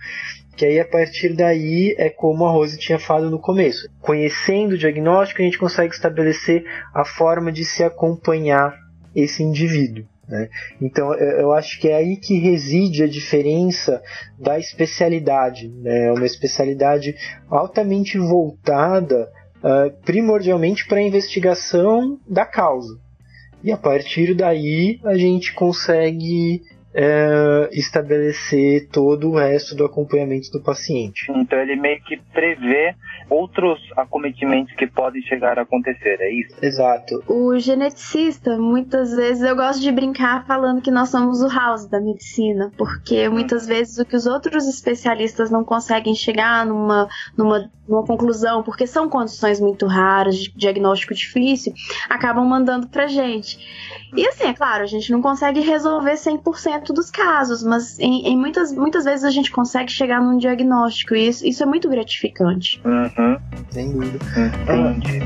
que 0.61 0.67
aí 0.67 0.79
a 0.79 0.85
partir 0.85 1.33
daí 1.33 1.95
é 1.97 2.11
como 2.11 2.45
a 2.45 2.51
Rose 2.51 2.77
tinha 2.77 2.99
falado 2.99 3.31
no 3.31 3.39
começo. 3.39 3.89
Conhecendo 3.99 4.75
o 4.75 4.79
diagnóstico, 4.79 5.41
a 5.41 5.45
gente 5.47 5.57
consegue 5.57 5.95
estabelecer 5.95 6.67
a 6.95 7.03
forma 7.03 7.51
de 7.51 7.65
se 7.65 7.83
acompanhar 7.83 8.77
esse 9.17 9.43
indivíduo. 9.43 10.05
Né? 10.29 10.51
Então 10.79 11.15
eu 11.15 11.51
acho 11.53 11.81
que 11.81 11.89
é 11.89 11.97
aí 11.97 12.15
que 12.19 12.39
reside 12.39 13.03
a 13.03 13.09
diferença 13.09 14.03
da 14.39 14.59
especialidade. 14.59 15.67
Né? 15.69 16.09
É 16.09 16.13
uma 16.13 16.27
especialidade 16.27 17.15
altamente 17.49 18.19
voltada 18.19 19.33
uh, 19.65 19.91
primordialmente 20.05 20.87
para 20.87 20.99
a 20.99 21.03
investigação 21.03 22.21
da 22.29 22.45
causa. 22.45 22.99
E 23.65 23.73
a 23.73 23.79
partir 23.79 24.35
daí 24.35 25.01
a 25.07 25.17
gente 25.17 25.55
consegue 25.55 26.61
uh, 26.95 27.69
estabelecer 27.73 28.89
todo 28.89 29.31
o 29.31 29.37
resto 29.37 29.75
do 29.75 29.85
acompanhamento 29.85 30.51
do 30.51 30.61
paciente. 30.61 31.31
Então 31.35 31.59
ele 31.59 31.77
meio 31.77 32.03
que 32.03 32.17
prevê 32.33 32.95
outros 33.29 33.79
acometimentos 33.97 34.75
que 34.75 34.87
podem 34.87 35.23
chegar 35.23 35.59
a 35.59 35.63
acontecer, 35.63 36.19
é 36.21 36.33
isso? 36.33 36.57
Exato. 36.61 37.23
O 37.29 37.57
geneticista, 37.59 38.57
muitas 38.59 39.15
vezes, 39.15 39.43
eu 39.43 39.55
gosto 39.55 39.81
de 39.81 39.93
brincar 39.93 40.45
falando 40.47 40.83
que 40.83 40.91
nós 40.91 41.11
somos 41.11 41.41
o 41.41 41.49
house 41.49 41.87
da 41.87 42.01
medicina, 42.01 42.73
porque 42.77 43.29
muitas 43.29 43.67
vezes 43.67 43.99
o 43.99 44.05
que 44.05 44.17
os 44.17 44.27
outros 44.27 44.67
especialistas 44.67 45.51
não 45.51 45.65
conseguem 45.65 46.15
chegar 46.15 46.67
numa, 46.67 47.09
numa, 47.39 47.71
numa 47.89 48.05
conclusão, 48.05 48.65
porque 48.65 48.87
são 48.87 49.09
condições 49.09 49.61
muito 49.61 49.87
raras, 49.87 50.37
de 50.37 50.53
diagnóstico 50.57 51.15
difícil, 51.15 51.73
acabam 52.09 52.45
mandando 52.45 52.89
pra 52.89 53.07
gente. 53.07 53.59
E 54.17 54.27
assim, 54.27 54.45
é 54.45 54.53
claro, 54.53 54.83
a 54.83 54.87
gente 54.87 55.13
não 55.13 55.23
consegue 55.23 55.61
resolver 55.61 56.15
100% 56.15 56.80
dos 56.89 57.11
casos, 57.11 57.63
mas 57.63 57.99
em, 57.99 58.27
em, 58.29 58.37
muitas, 58.37 58.73
muitas 58.73 59.05
vezes 59.05 59.25
a 59.25 59.31
gente 59.31 59.51
consegue 59.51 59.91
chegar 59.91 60.21
num 60.23 60.39
diagnóstico 60.39 61.15
e 61.15 61.29
isso, 61.29 61.47
isso 61.47 61.63
é 61.63 61.67
muito 61.67 61.89
gratificante. 61.89 62.81
Uhum. 62.85 63.39
Sem 63.71 63.93
dúvida. 63.93 64.19
Entendi. 64.63 65.21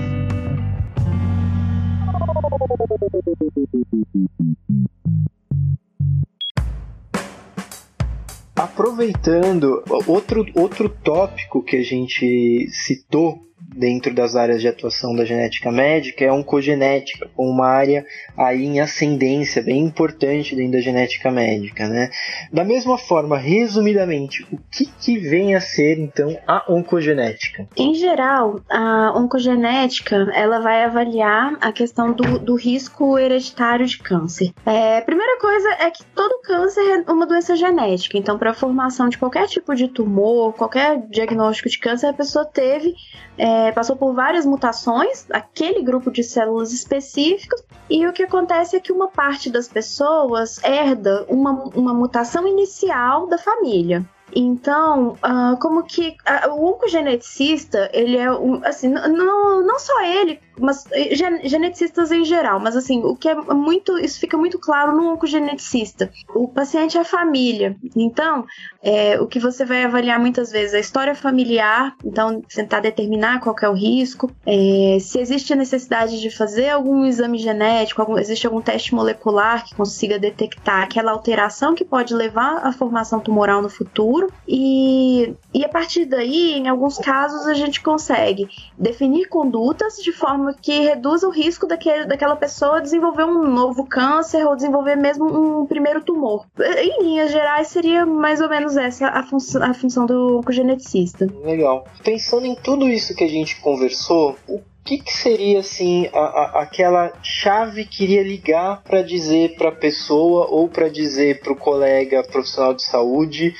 Aproveitando, 8.56 9.82
outro, 10.06 10.46
outro 10.54 10.88
tópico 10.88 11.62
que 11.62 11.76
a 11.76 11.82
gente 11.82 12.68
citou 12.70 13.44
dentro 13.76 14.14
das 14.14 14.36
áreas 14.36 14.60
de 14.60 14.68
atuação 14.68 15.14
da 15.14 15.24
genética 15.24 15.70
médica 15.70 16.24
é 16.24 16.28
a 16.28 16.34
oncogenética, 16.34 17.28
uma 17.36 17.66
área 17.66 18.06
aí 18.36 18.64
em 18.64 18.80
ascendência 18.80 19.62
bem 19.62 19.80
importante 19.80 20.54
dentro 20.54 20.72
da 20.72 20.80
genética 20.80 21.30
médica, 21.30 21.88
né? 21.88 22.10
Da 22.52 22.64
mesma 22.64 22.96
forma, 22.96 23.36
resumidamente, 23.36 24.46
o 24.52 24.58
que, 24.70 24.86
que 24.86 25.18
vem 25.18 25.54
a 25.54 25.60
ser 25.60 25.98
então 25.98 26.36
a 26.46 26.64
oncogenética? 26.72 27.66
Em 27.76 27.94
geral, 27.94 28.60
a 28.70 29.12
oncogenética 29.16 30.16
ela 30.34 30.60
vai 30.60 30.84
avaliar 30.84 31.56
a 31.60 31.72
questão 31.72 32.12
do, 32.12 32.38
do 32.38 32.54
risco 32.54 33.18
hereditário 33.18 33.86
de 33.86 33.98
câncer. 33.98 34.52
É, 34.64 35.00
primeira 35.00 35.38
coisa 35.40 35.68
é 35.80 35.90
que 35.90 36.04
todo 36.14 36.40
câncer 36.42 37.04
é 37.06 37.10
uma 37.10 37.26
doença 37.26 37.56
genética, 37.56 38.16
então 38.16 38.38
para 38.38 38.50
a 38.50 38.54
formação 38.54 39.08
de 39.08 39.18
qualquer 39.18 39.46
tipo 39.46 39.74
de 39.74 39.88
tumor, 39.88 40.52
qualquer 40.54 41.06
diagnóstico 41.08 41.68
de 41.68 41.78
câncer, 41.78 42.06
a 42.06 42.12
pessoa 42.12 42.44
teve 42.44 42.94
é, 43.36 43.72
passou 43.72 43.96
por 43.96 44.14
várias 44.14 44.46
mutações, 44.46 45.26
aquele 45.30 45.82
grupo 45.82 46.10
de 46.10 46.22
células 46.22 46.72
específicos, 46.72 47.62
e 47.88 48.06
o 48.06 48.12
que 48.12 48.22
acontece 48.22 48.76
é 48.76 48.80
que 48.80 48.92
uma 48.92 49.08
parte 49.08 49.50
das 49.50 49.68
pessoas 49.68 50.62
herda 50.62 51.24
uma, 51.28 51.52
uma 51.74 51.92
mutação 51.92 52.46
inicial 52.46 53.26
da 53.26 53.38
família. 53.38 54.04
Então, 54.34 55.16
uh, 55.24 55.56
como 55.60 55.82
que 55.84 56.08
uh, 56.08 56.50
o 56.50 56.66
oncogeneticista, 56.70 57.90
ele 57.92 58.16
é 58.16 58.30
um, 58.30 58.60
assim, 58.64 58.88
não, 58.88 59.64
não 59.64 59.78
só 59.78 60.02
ele, 60.02 60.40
mas 60.58 60.84
eh, 60.92 61.14
geneticistas 61.44 62.12
em 62.12 62.24
geral, 62.24 62.60
mas 62.60 62.76
assim, 62.76 63.02
o 63.02 63.16
que 63.16 63.28
é 63.28 63.34
muito, 63.34 63.98
isso 63.98 64.20
fica 64.20 64.36
muito 64.36 64.58
claro 64.58 64.92
no 64.92 65.12
oncogeneticista. 65.12 66.10
O 66.34 66.48
paciente 66.48 66.96
é 66.96 67.00
a 67.00 67.04
família. 67.04 67.76
Então, 67.96 68.44
é, 68.82 69.20
o 69.20 69.26
que 69.26 69.38
você 69.38 69.64
vai 69.64 69.84
avaliar 69.84 70.18
muitas 70.18 70.50
vezes 70.50 70.74
é 70.74 70.76
a 70.78 70.80
história 70.80 71.14
familiar, 71.14 71.94
então 72.04 72.40
tentar 72.42 72.80
determinar 72.80 73.40
qual 73.40 73.54
é 73.62 73.68
o 73.68 73.72
risco, 73.72 74.30
é, 74.46 74.98
se 75.00 75.18
existe 75.18 75.52
a 75.52 75.56
necessidade 75.56 76.20
de 76.20 76.30
fazer 76.30 76.68
algum 76.68 77.04
exame 77.04 77.38
genético, 77.38 78.00
algum, 78.00 78.18
existe 78.18 78.46
algum 78.46 78.60
teste 78.60 78.94
molecular 78.94 79.64
que 79.64 79.74
consiga 79.74 80.18
detectar 80.18 80.82
aquela 80.82 81.12
alteração 81.12 81.74
que 81.74 81.84
pode 81.84 82.14
levar 82.14 82.66
à 82.66 82.72
formação 82.72 83.20
tumoral 83.20 83.62
no 83.62 83.68
futuro. 83.68 84.23
E, 84.46 85.34
e 85.52 85.64
a 85.64 85.68
partir 85.68 86.04
daí, 86.04 86.54
em 86.54 86.68
alguns 86.68 86.98
casos, 86.98 87.46
a 87.46 87.54
gente 87.54 87.80
consegue 87.80 88.48
definir 88.78 89.28
condutas 89.28 89.96
de 89.96 90.12
forma 90.12 90.54
que 90.54 90.80
reduza 90.80 91.26
o 91.26 91.30
risco 91.30 91.66
daquele, 91.66 92.06
daquela 92.06 92.36
pessoa 92.36 92.80
desenvolver 92.80 93.24
um 93.24 93.42
novo 93.42 93.86
câncer 93.86 94.46
ou 94.46 94.54
desenvolver 94.54 94.96
mesmo 94.96 95.26
um 95.26 95.66
primeiro 95.66 96.02
tumor. 96.02 96.46
Em 96.58 97.02
linhas 97.02 97.30
gerais, 97.30 97.68
seria 97.68 98.06
mais 98.06 98.40
ou 98.40 98.48
menos 98.48 98.76
essa 98.76 99.08
a, 99.08 99.22
fun 99.22 99.38
a 99.60 99.74
função 99.74 100.06
do 100.06 100.42
geneticista. 100.50 101.26
Legal. 101.42 101.84
Pensando 102.02 102.46
em 102.46 102.54
tudo 102.54 102.88
isso 102.88 103.14
que 103.14 103.24
a 103.24 103.28
gente 103.28 103.60
conversou, 103.60 104.36
o 104.48 104.60
que, 104.84 104.98
que, 104.98 105.12
seria 105.12 105.60
assim 105.60 106.08
a, 106.12 106.18
a, 106.18 106.62
aquela 106.62 107.12
chave 107.22 107.86
que 107.86 108.04
iria 108.04 108.22
ligar 108.22 108.82
para 108.82 109.02
dizer 109.02 109.56
para 109.56 109.70
a 109.70 109.74
pessoa 109.74 110.46
ou 110.48 110.68
para 110.68 110.90
dizer 110.90 111.40
para 111.40 111.52
o 111.52 111.56
colega 111.56 112.22
profissional 112.22 112.74
de 112.74 112.84
saúde 112.84 113.54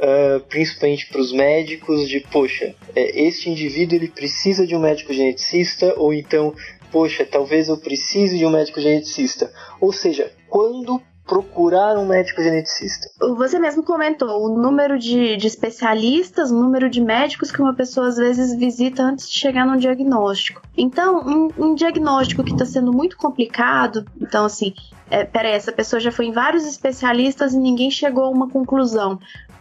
uh, 0.00 0.40
principalmente 0.48 1.06
para 1.06 1.20
os 1.20 1.32
médicos, 1.32 2.08
de 2.08 2.20
poxa, 2.20 2.74
é, 2.96 3.22
este 3.22 3.50
indivíduo 3.50 3.96
ele 3.96 4.08
precisa 4.08 4.66
de 4.66 4.74
um 4.74 4.80
médico 4.80 5.12
geneticista, 5.12 5.94
ou 5.96 6.12
então, 6.12 6.54
poxa, 6.90 7.24
talvez 7.24 7.68
eu 7.68 7.76
precise 7.76 8.38
de 8.38 8.46
um 8.46 8.50
médico 8.50 8.80
geneticista. 8.80 9.52
Ou 9.80 9.92
seja, 9.92 10.32
quando 10.48 11.00
procurar 11.30 11.96
um 11.96 12.06
médico 12.06 12.42
geneticista. 12.42 13.08
Você 13.36 13.56
mesmo 13.60 13.84
comentou 13.84 14.44
o 14.44 14.60
número 14.60 14.98
de, 14.98 15.36
de, 15.36 15.46
especialistas, 15.46 16.50
o 16.50 16.60
número 16.60 16.90
de 16.90 17.00
médicos 17.00 17.52
que 17.52 17.62
uma 17.62 17.72
pessoa 17.72 18.08
às 18.08 18.16
vezes 18.16 18.58
visita 18.58 19.04
antes 19.04 19.30
de 19.30 19.38
chegar 19.38 19.64
num 19.64 19.76
diagnóstico. 19.76 20.60
Então, 20.76 21.20
um, 21.24 21.66
um 21.66 21.74
diagnóstico 21.76 22.42
que 22.42 22.50
está 22.50 22.64
sendo 22.64 22.92
muito 22.92 23.16
complicado, 23.16 24.04
então 24.20 24.44
assim, 24.44 24.74
é, 25.08 25.24
peraí, 25.24 25.52
essa 25.52 25.70
pessoa 25.70 26.00
já 26.00 26.10
foi 26.10 26.26
em 26.26 26.32
vários 26.32 26.66
especialistas 26.66 27.54
e 27.54 27.58
ninguém 27.58 27.92
chegou 27.92 28.24
a 28.24 28.30
uma 28.30 28.48
conclusão 28.48 29.20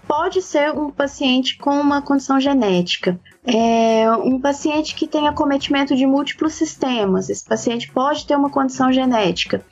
pode 0.10 0.41
ser 0.41 0.72
um 0.72 0.89
paciente 0.89 1.56
com 1.60 1.80
uma 1.80 2.02
condição 2.02 2.39
genética. 2.39 3.19
É 3.45 4.10
um 4.12 4.41
paciente 4.41 4.95
que 4.95 5.08
tem 5.08 5.28
acometimento 5.28 5.95
de 5.95 6.08
múltiplos 6.08 6.54
sistemas. 6.54 7.30
Esse 7.30 7.45
paciente 7.45 7.91
pode 7.91 8.26
ter 8.26 8.36
uma 8.36 8.50
condição 8.50 8.91
genética. 8.91 9.63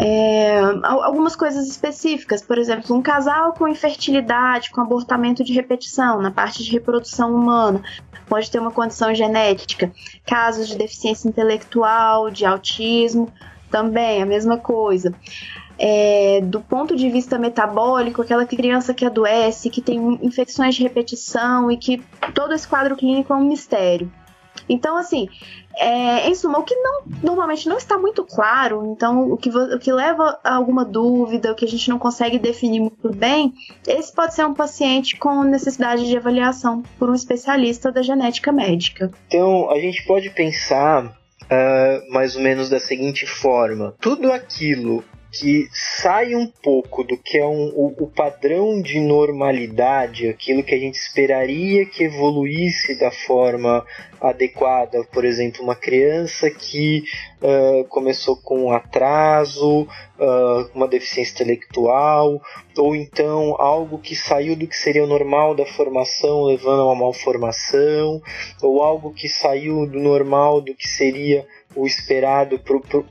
É, 0.00 0.58
algumas 0.82 1.36
coisas 1.36 1.68
específicas, 1.68 2.42
por 2.42 2.58
exemplo, 2.58 2.96
um 2.96 3.00
casal 3.00 3.52
com 3.52 3.68
infertilidade, 3.68 4.72
com 4.72 4.80
abortamento 4.80 5.44
de 5.44 5.52
repetição 5.52 6.20
na 6.20 6.32
parte 6.32 6.64
de 6.64 6.72
reprodução 6.72 7.32
humana, 7.32 7.80
pode 8.28 8.50
ter 8.50 8.58
uma 8.58 8.72
condição 8.72 9.14
genética. 9.14 9.92
Casos 10.26 10.66
de 10.66 10.76
deficiência 10.76 11.28
intelectual, 11.28 12.30
de 12.30 12.44
autismo, 12.44 13.32
também 13.70 14.20
a 14.20 14.26
mesma 14.26 14.58
coisa 14.58 15.14
é, 15.78 16.40
do 16.42 16.60
ponto 16.60 16.96
de 16.96 17.08
vista 17.10 17.38
metabólico, 17.38 18.22
aquela 18.22 18.46
criança 18.46 18.94
que 18.94 19.04
adoece, 19.04 19.70
que 19.70 19.80
tem 19.80 20.18
infecções 20.22 20.74
de 20.74 20.82
repetição 20.82 21.70
e 21.70 21.76
que 21.76 22.02
todo 22.34 22.54
esse 22.54 22.66
quadro 22.66 22.96
clínico 22.96 23.32
é 23.32 23.36
um 23.36 23.44
mistério. 23.44 24.10
Então, 24.68 24.96
assim, 24.96 25.28
é, 25.76 26.28
em 26.28 26.34
suma, 26.34 26.58
o 26.58 26.62
que 26.62 26.74
não, 26.74 27.02
normalmente 27.22 27.68
não 27.68 27.76
está 27.76 27.98
muito 27.98 28.24
claro, 28.24 28.92
então 28.92 29.30
o 29.30 29.36
que, 29.36 29.48
o 29.48 29.78
que 29.78 29.92
leva 29.92 30.38
a 30.44 30.54
alguma 30.54 30.84
dúvida, 30.84 31.50
o 31.50 31.54
que 31.54 31.64
a 31.64 31.68
gente 31.68 31.88
não 31.88 31.98
consegue 31.98 32.38
definir 32.38 32.80
muito 32.80 33.10
bem, 33.10 33.54
esse 33.86 34.12
pode 34.12 34.34
ser 34.34 34.44
um 34.44 34.54
paciente 34.54 35.16
com 35.16 35.42
necessidade 35.42 36.06
de 36.06 36.16
avaliação 36.16 36.82
por 36.98 37.10
um 37.10 37.14
especialista 37.14 37.90
da 37.90 38.02
genética 38.02 38.52
médica. 38.52 39.10
Então, 39.26 39.70
a 39.70 39.78
gente 39.78 40.04
pode 40.06 40.30
pensar 40.30 41.06
uh, 41.06 42.12
mais 42.12 42.36
ou 42.36 42.42
menos 42.42 42.68
da 42.68 42.78
seguinte 42.78 43.26
forma: 43.26 43.94
tudo 44.00 44.30
aquilo 44.30 45.02
que 45.32 45.66
sai 45.72 46.34
um 46.34 46.46
pouco 46.46 47.02
do 47.02 47.16
que 47.16 47.38
é 47.38 47.46
um, 47.46 47.72
o, 47.74 48.04
o, 48.04 48.06
padrão 48.06 48.82
de 48.82 49.00
normalidade, 49.00 50.28
aquilo 50.28 50.62
que 50.62 50.74
a 50.74 50.78
gente 50.78 50.96
esperaria 50.96 51.86
que 51.86 52.04
evoluísse 52.04 52.98
da 52.98 53.10
forma 53.10 53.82
adequada. 54.20 55.02
Por 55.10 55.24
exemplo, 55.24 55.62
uma 55.62 55.74
criança 55.74 56.50
que 56.50 57.02
uh, 57.40 57.82
começou 57.88 58.36
com 58.36 58.66
um 58.66 58.72
atraso, 58.72 59.82
uh, 59.82 60.70
uma 60.74 60.86
deficiência 60.86 61.32
intelectual, 61.32 62.38
ou 62.76 62.94
então 62.94 63.56
algo 63.58 63.98
que 63.98 64.14
saiu 64.14 64.54
do 64.54 64.66
que 64.66 64.76
seria 64.76 65.02
o 65.02 65.08
normal 65.08 65.54
da 65.54 65.64
formação, 65.64 66.44
levando 66.44 66.82
a 66.82 66.86
uma 66.86 67.06
malformação, 67.06 68.20
ou 68.62 68.82
algo 68.82 69.14
que 69.14 69.30
saiu 69.30 69.86
do 69.86 69.98
normal 69.98 70.60
do 70.60 70.74
que 70.74 70.86
seria 70.86 71.46
o 71.74 71.86
esperado 71.86 72.60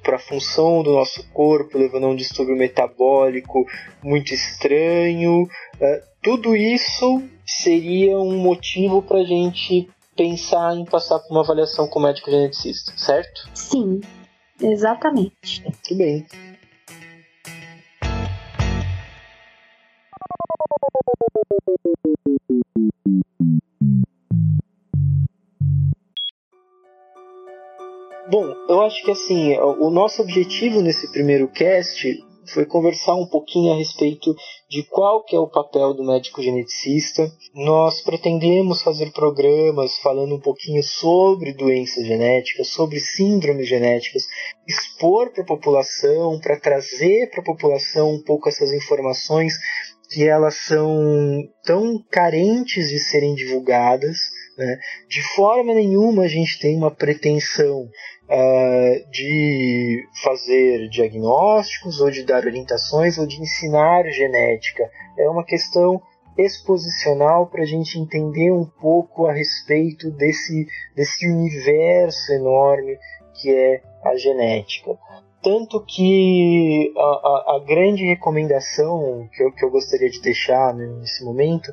para 0.04 0.15
a 0.15 0.19
função 0.19 0.84
do 0.84 0.93
nosso 0.93 1.28
corpo, 1.32 1.78
levando 1.78 2.06
a 2.06 2.10
um 2.10 2.15
distúrbio 2.15 2.56
metabólico 2.56 3.65
muito 4.04 4.34
estranho. 4.34 5.43
Uh, 5.43 6.12
tudo 6.21 6.56
isso 6.56 7.24
seria 7.45 8.17
um 8.19 8.38
motivo 8.38 9.02
para 9.02 9.19
a 9.19 9.24
gente 9.24 9.89
pensar 10.15 10.76
em 10.76 10.86
passar 10.86 11.19
por 11.19 11.32
uma 11.32 11.41
avaliação 11.41 11.88
com 11.88 12.00
médico 12.00 12.30
geneticista, 12.30 12.93
certo? 12.95 13.50
Sim, 13.54 14.02
exatamente. 14.62 15.63
Muito 15.63 15.95
bem. 15.95 16.26
Bom, 28.32 28.56
eu 28.70 28.82
acho 28.82 29.04
que 29.04 29.12
assim, 29.12 29.58
o 29.58 29.89
nosso 29.89 30.22
objetivo 30.22 30.82
nesse 30.82 31.12
primeiro 31.12 31.50
cast 31.50 32.17
foi 32.54 32.65
conversar 32.65 33.13
um 33.15 33.28
pouquinho 33.28 33.74
a 33.74 33.78
respeito 33.78 34.34
de 34.70 34.84
qual 34.84 35.22
que 35.22 35.36
é 35.36 35.39
o 35.39 35.50
papel 35.50 35.94
do 35.94 36.06
médico 36.06 36.41
geneticista. 36.41 37.30
Nós 37.54 38.00
pretendemos 38.02 38.82
fazer 38.82 39.12
programas 39.12 39.98
falando 39.98 40.36
um 40.36 40.39
pouquinho 40.39 40.82
sobre 40.82 41.52
doenças 41.52 42.08
genéticas, 42.08 42.70
sobre 42.70 43.02
síndromes 43.02 43.67
genéticas, 43.67 44.24
expor 44.65 45.34
para 45.34 45.44
a 45.44 45.48
população, 45.48 46.39
para 46.39 46.58
trazer 46.58 47.30
para 47.32 47.41
a 47.41 47.46
população 47.46 48.13
um 48.13 48.24
pouco 48.24 48.48
essas 48.48 48.72
informações 48.72 49.56
que 50.10 50.26
elas 50.26 50.56
são 50.56 51.44
tão 51.65 52.02
carentes 52.10 52.89
de 52.89 53.00
serem 53.00 53.36
divulgadas. 53.36 54.17
Né? 54.58 54.78
De 55.10 55.22
forma 55.36 55.74
nenhuma 55.74 56.24
a 56.24 56.28
gente 56.28 56.60
tem 56.60 56.76
uma 56.76 56.91
pretensão 56.91 57.89
uh, 58.32 59.12
de 59.12 60.08
fazer 60.24 60.88
diagnósticos 60.89 62.00
ou 62.00 62.10
de 62.10 62.24
dar 62.24 62.46
orientações 62.46 63.17
ou 63.17 63.28
de 63.28 63.41
ensinar 63.41 64.06
genética. 64.10 64.89
É 65.17 65.30
uma 65.30 65.44
questão 65.44 66.02
exposicional 66.38 67.48
para 67.48 67.63
a 67.63 67.65
gente 67.65 68.00
entender 68.00 68.54
um 68.54 68.65
pouco 68.65 69.26
a 69.26 69.34
respeito 69.34 70.10
desse, 70.12 70.65
desse 70.96 71.28
universo 71.28 72.32
enorme 72.32 72.98
que 73.34 73.54
é 73.54 73.82
a 74.06 74.15
genética. 74.15 74.98
tanto 75.44 75.84
que 75.86 76.94
a, 76.96 77.02
a, 77.02 77.56
a, 77.56 77.63
grande 77.65 78.06
recomendação 78.06 79.28
que 79.34 79.44
eu, 79.44 79.52
que 79.52 79.65
eu 79.65 79.72
gostaria 79.72 80.10
de 80.10 80.22
deixar 80.22 80.74
nesse 80.74 81.24
momento 81.26 81.72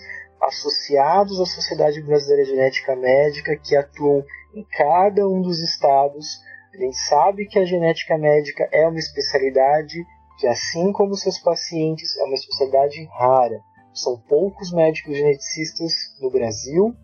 associados 0.48 1.40
à 1.40 1.46
Sociedade 1.46 2.02
Brasileira 2.02 2.44
de 2.44 2.52
Genética 2.52 2.96
Médica 2.96 3.58
que 3.58 3.76
atuam 3.76 4.24
em 4.54 4.64
cada 4.64 5.28
um 5.28 5.42
dos 5.42 5.60
estados 5.60 6.42
a 6.74 6.78
gente 6.78 6.98
sabe 7.08 7.46
que 7.46 7.60
a 7.60 7.66
genética 7.66 8.18
médica 8.18 8.68
é 8.72 8.88
uma 8.88 8.98
especialidade 8.98 10.04
que, 10.40 10.48
assim 10.48 10.92
como 10.92 11.16
seus 11.16 11.38
pacientes, 11.38 12.18
é 12.18 12.24
uma 12.24 12.34
especialidade 12.34 13.08
rara. 13.16 13.62
São 13.94 14.20
poucos 14.28 14.74
médicos 14.74 15.16
geneticistas 15.16 15.94
no 16.20 16.32
Brasil, 16.32 16.96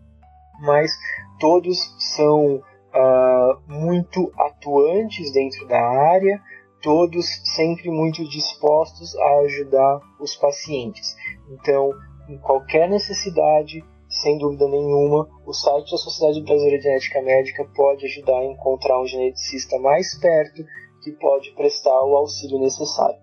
mas 0.60 0.90
todos 1.38 1.78
são 2.16 2.56
uh, 2.56 3.60
muito 3.68 4.32
atuantes 4.36 5.32
dentro 5.32 5.68
da 5.68 5.80
área, 5.80 6.42
todos 6.82 7.26
sempre 7.54 7.90
muito 7.90 8.28
dispostos 8.28 9.14
a 9.14 9.38
ajudar 9.42 10.00
os 10.18 10.34
pacientes. 10.34 11.14
Então, 11.48 11.92
em 12.30 12.38
qualquer 12.38 12.88
necessidade, 12.88 13.84
sem 14.08 14.38
dúvida 14.38 14.68
nenhuma, 14.68 15.28
o 15.44 15.52
site 15.52 15.90
da 15.90 15.96
Sociedade 15.96 16.40
Brasileira 16.42 16.78
de 16.78 16.84
Genética 16.84 17.22
Médica 17.22 17.64
pode 17.74 18.06
ajudar 18.06 18.38
a 18.38 18.44
encontrar 18.44 19.00
um 19.00 19.06
geneticista 19.06 19.78
mais 19.80 20.16
perto 20.20 20.64
que 21.02 21.10
pode 21.12 21.50
prestar 21.52 22.04
o 22.04 22.16
auxílio 22.16 22.60
necessário. 22.60 23.18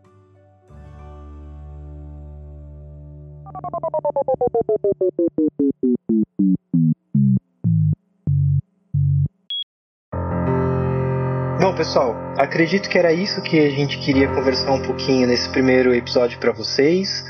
Bom, 11.61 11.75
pessoal, 11.75 12.13
acredito 12.37 12.89
que 12.89 12.97
era 12.97 13.13
isso 13.13 13.41
que 13.41 13.59
a 13.59 13.69
gente 13.69 13.99
queria 13.99 14.27
conversar 14.27 14.73
um 14.73 14.81
pouquinho 14.81 15.27
nesse 15.27 15.49
primeiro 15.49 15.93
episódio 15.93 16.39
para 16.39 16.51
vocês. 16.51 17.23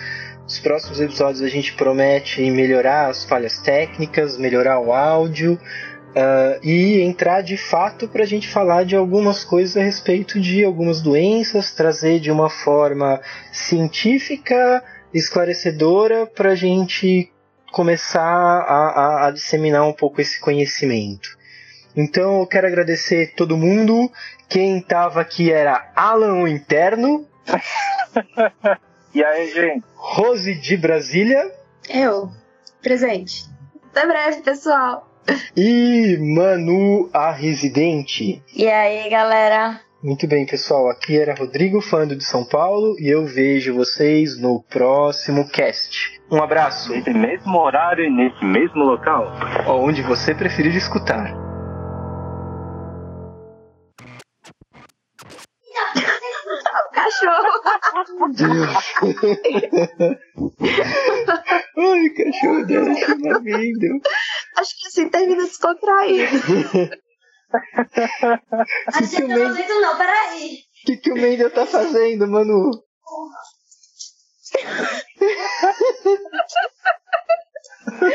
Nos 0.48 0.60
próximos 0.60 1.02
episódios 1.02 1.42
a 1.42 1.50
gente 1.50 1.74
promete 1.74 2.50
melhorar 2.50 3.10
as 3.10 3.26
falhas 3.26 3.60
técnicas, 3.60 4.38
melhorar 4.38 4.80
o 4.80 4.94
áudio 4.94 5.56
uh, 5.56 6.66
e 6.66 7.02
entrar 7.02 7.42
de 7.42 7.58
fato 7.58 8.08
para 8.08 8.24
a 8.24 8.26
gente 8.26 8.48
falar 8.48 8.86
de 8.86 8.96
algumas 8.96 9.44
coisas 9.44 9.76
a 9.76 9.84
respeito 9.84 10.40
de 10.40 10.64
algumas 10.64 11.02
doenças, 11.02 11.74
trazer 11.74 12.22
de 12.22 12.32
uma 12.32 12.50
forma 12.50 13.20
científica, 13.52 14.82
esclarecedora 15.14 16.26
para 16.26 16.52
a 16.52 16.56
gente 16.56 17.30
começar 17.74 18.22
a, 18.22 19.26
a, 19.26 19.28
a 19.28 19.32
disseminar 19.32 19.86
um 19.86 19.92
pouco 19.92 20.22
esse 20.22 20.40
conhecimento. 20.40 21.38
Então 21.94 22.40
eu 22.40 22.48
quero 22.48 22.68
agradecer 22.68 23.34
todo 23.36 23.58
mundo. 23.58 24.10
Quem 24.48 24.78
estava 24.78 25.20
aqui 25.20 25.52
era 25.52 25.92
Alan 25.94 26.36
o 26.36 26.48
Interno. 26.48 27.28
E 29.14 29.24
aí, 29.24 29.52
gente? 29.52 29.86
Rose 29.96 30.54
de 30.56 30.78
Brasília. 30.78 31.52
Eu, 31.90 32.30
presente. 32.82 33.46
Até 33.92 34.06
breve, 34.06 34.42
pessoal. 34.42 35.08
E 35.56 36.18
Manu, 36.20 37.10
a 37.14 37.32
residente. 37.32 38.42
E 38.56 38.68
aí, 38.68 39.10
galera? 39.10 39.82
Muito 40.04 40.28
bem, 40.28 40.46
pessoal. 40.46 40.90
Aqui 40.90 41.20
era 41.20 41.34
Rodrigo 41.34 41.82
Fando 41.82 42.16
de 42.16 42.24
São 42.24 42.46
Paulo 42.46 42.96
e 43.00 43.10
eu 43.10 43.26
vejo 43.26 43.74
vocês 43.74 44.40
no 44.40 44.62
próximo 44.64 45.50
cast. 45.50 46.22
Um 46.32 46.42
abraço. 46.42 46.92
Nesse 46.92 47.10
mesmo 47.10 47.58
horário 47.58 48.06
e 48.06 48.10
nesse 48.10 48.46
mesmo 48.46 48.84
local. 48.84 49.34
Onde 49.68 50.02
você 50.04 50.36
preferir 50.36 50.76
escutar. 50.76 51.47
Cachorro. 57.20 57.52
Ai, 61.78 62.10
cachorro 62.10 62.66
dela 62.66 62.96
chama 62.96 63.40
vida. 63.40 63.88
Acho 64.58 64.78
que 64.78 64.88
assim 64.88 65.10
termina 65.10 65.44
descontraído. 65.44 66.38
A 68.88 69.02
gente 69.02 69.22
não 69.24 69.48
momento 69.48 69.82
não, 69.82 69.98
peraí. 69.98 70.58
O 70.84 70.86
que, 70.86 70.98
que 70.98 71.12
o 71.12 71.16
Mendel 71.16 71.52
tá 71.52 71.66
fazendo, 71.66 72.28
Manu? 72.28 72.72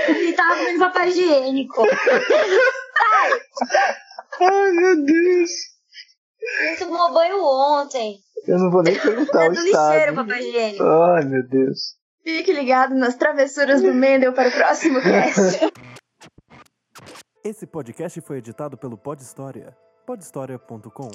Ele 0.08 0.32
tava 0.34 0.56
comendo 0.56 0.78
papel 0.78 1.08
higiênico. 1.08 1.82
Ai. 1.82 3.30
Ai, 4.40 4.72
meu 4.72 5.04
Deus. 5.04 5.50
Ele 6.60 6.76
tomou 6.76 7.12
banho 7.12 7.42
ontem. 7.44 8.18
Eu 8.46 8.58
não 8.58 8.70
vou 8.70 8.82
nem 8.82 8.98
perguntar 8.98 9.44
é 9.44 9.48
o 9.48 9.52
do 9.52 9.58
estado. 9.60 9.92
lixeiro, 9.92 10.14
papai 10.16 10.40
higiênico. 10.40 10.82
Ai, 10.84 11.24
meu 11.24 11.46
Deus. 11.48 11.96
Fique 12.24 12.52
ligado 12.52 12.94
nas 12.94 13.14
travessuras 13.16 13.82
do 13.82 13.92
Mendel 13.94 14.32
para 14.32 14.48
o 14.48 14.52
próximo 14.52 15.00
cast. 15.00 15.60
Esse 17.44 17.66
podcast 17.66 18.20
foi 18.20 18.38
editado 18.38 18.76
pelo 18.76 18.96
Pod 18.96 19.20
História. 19.20 19.76
podhistoria.com 20.06 21.10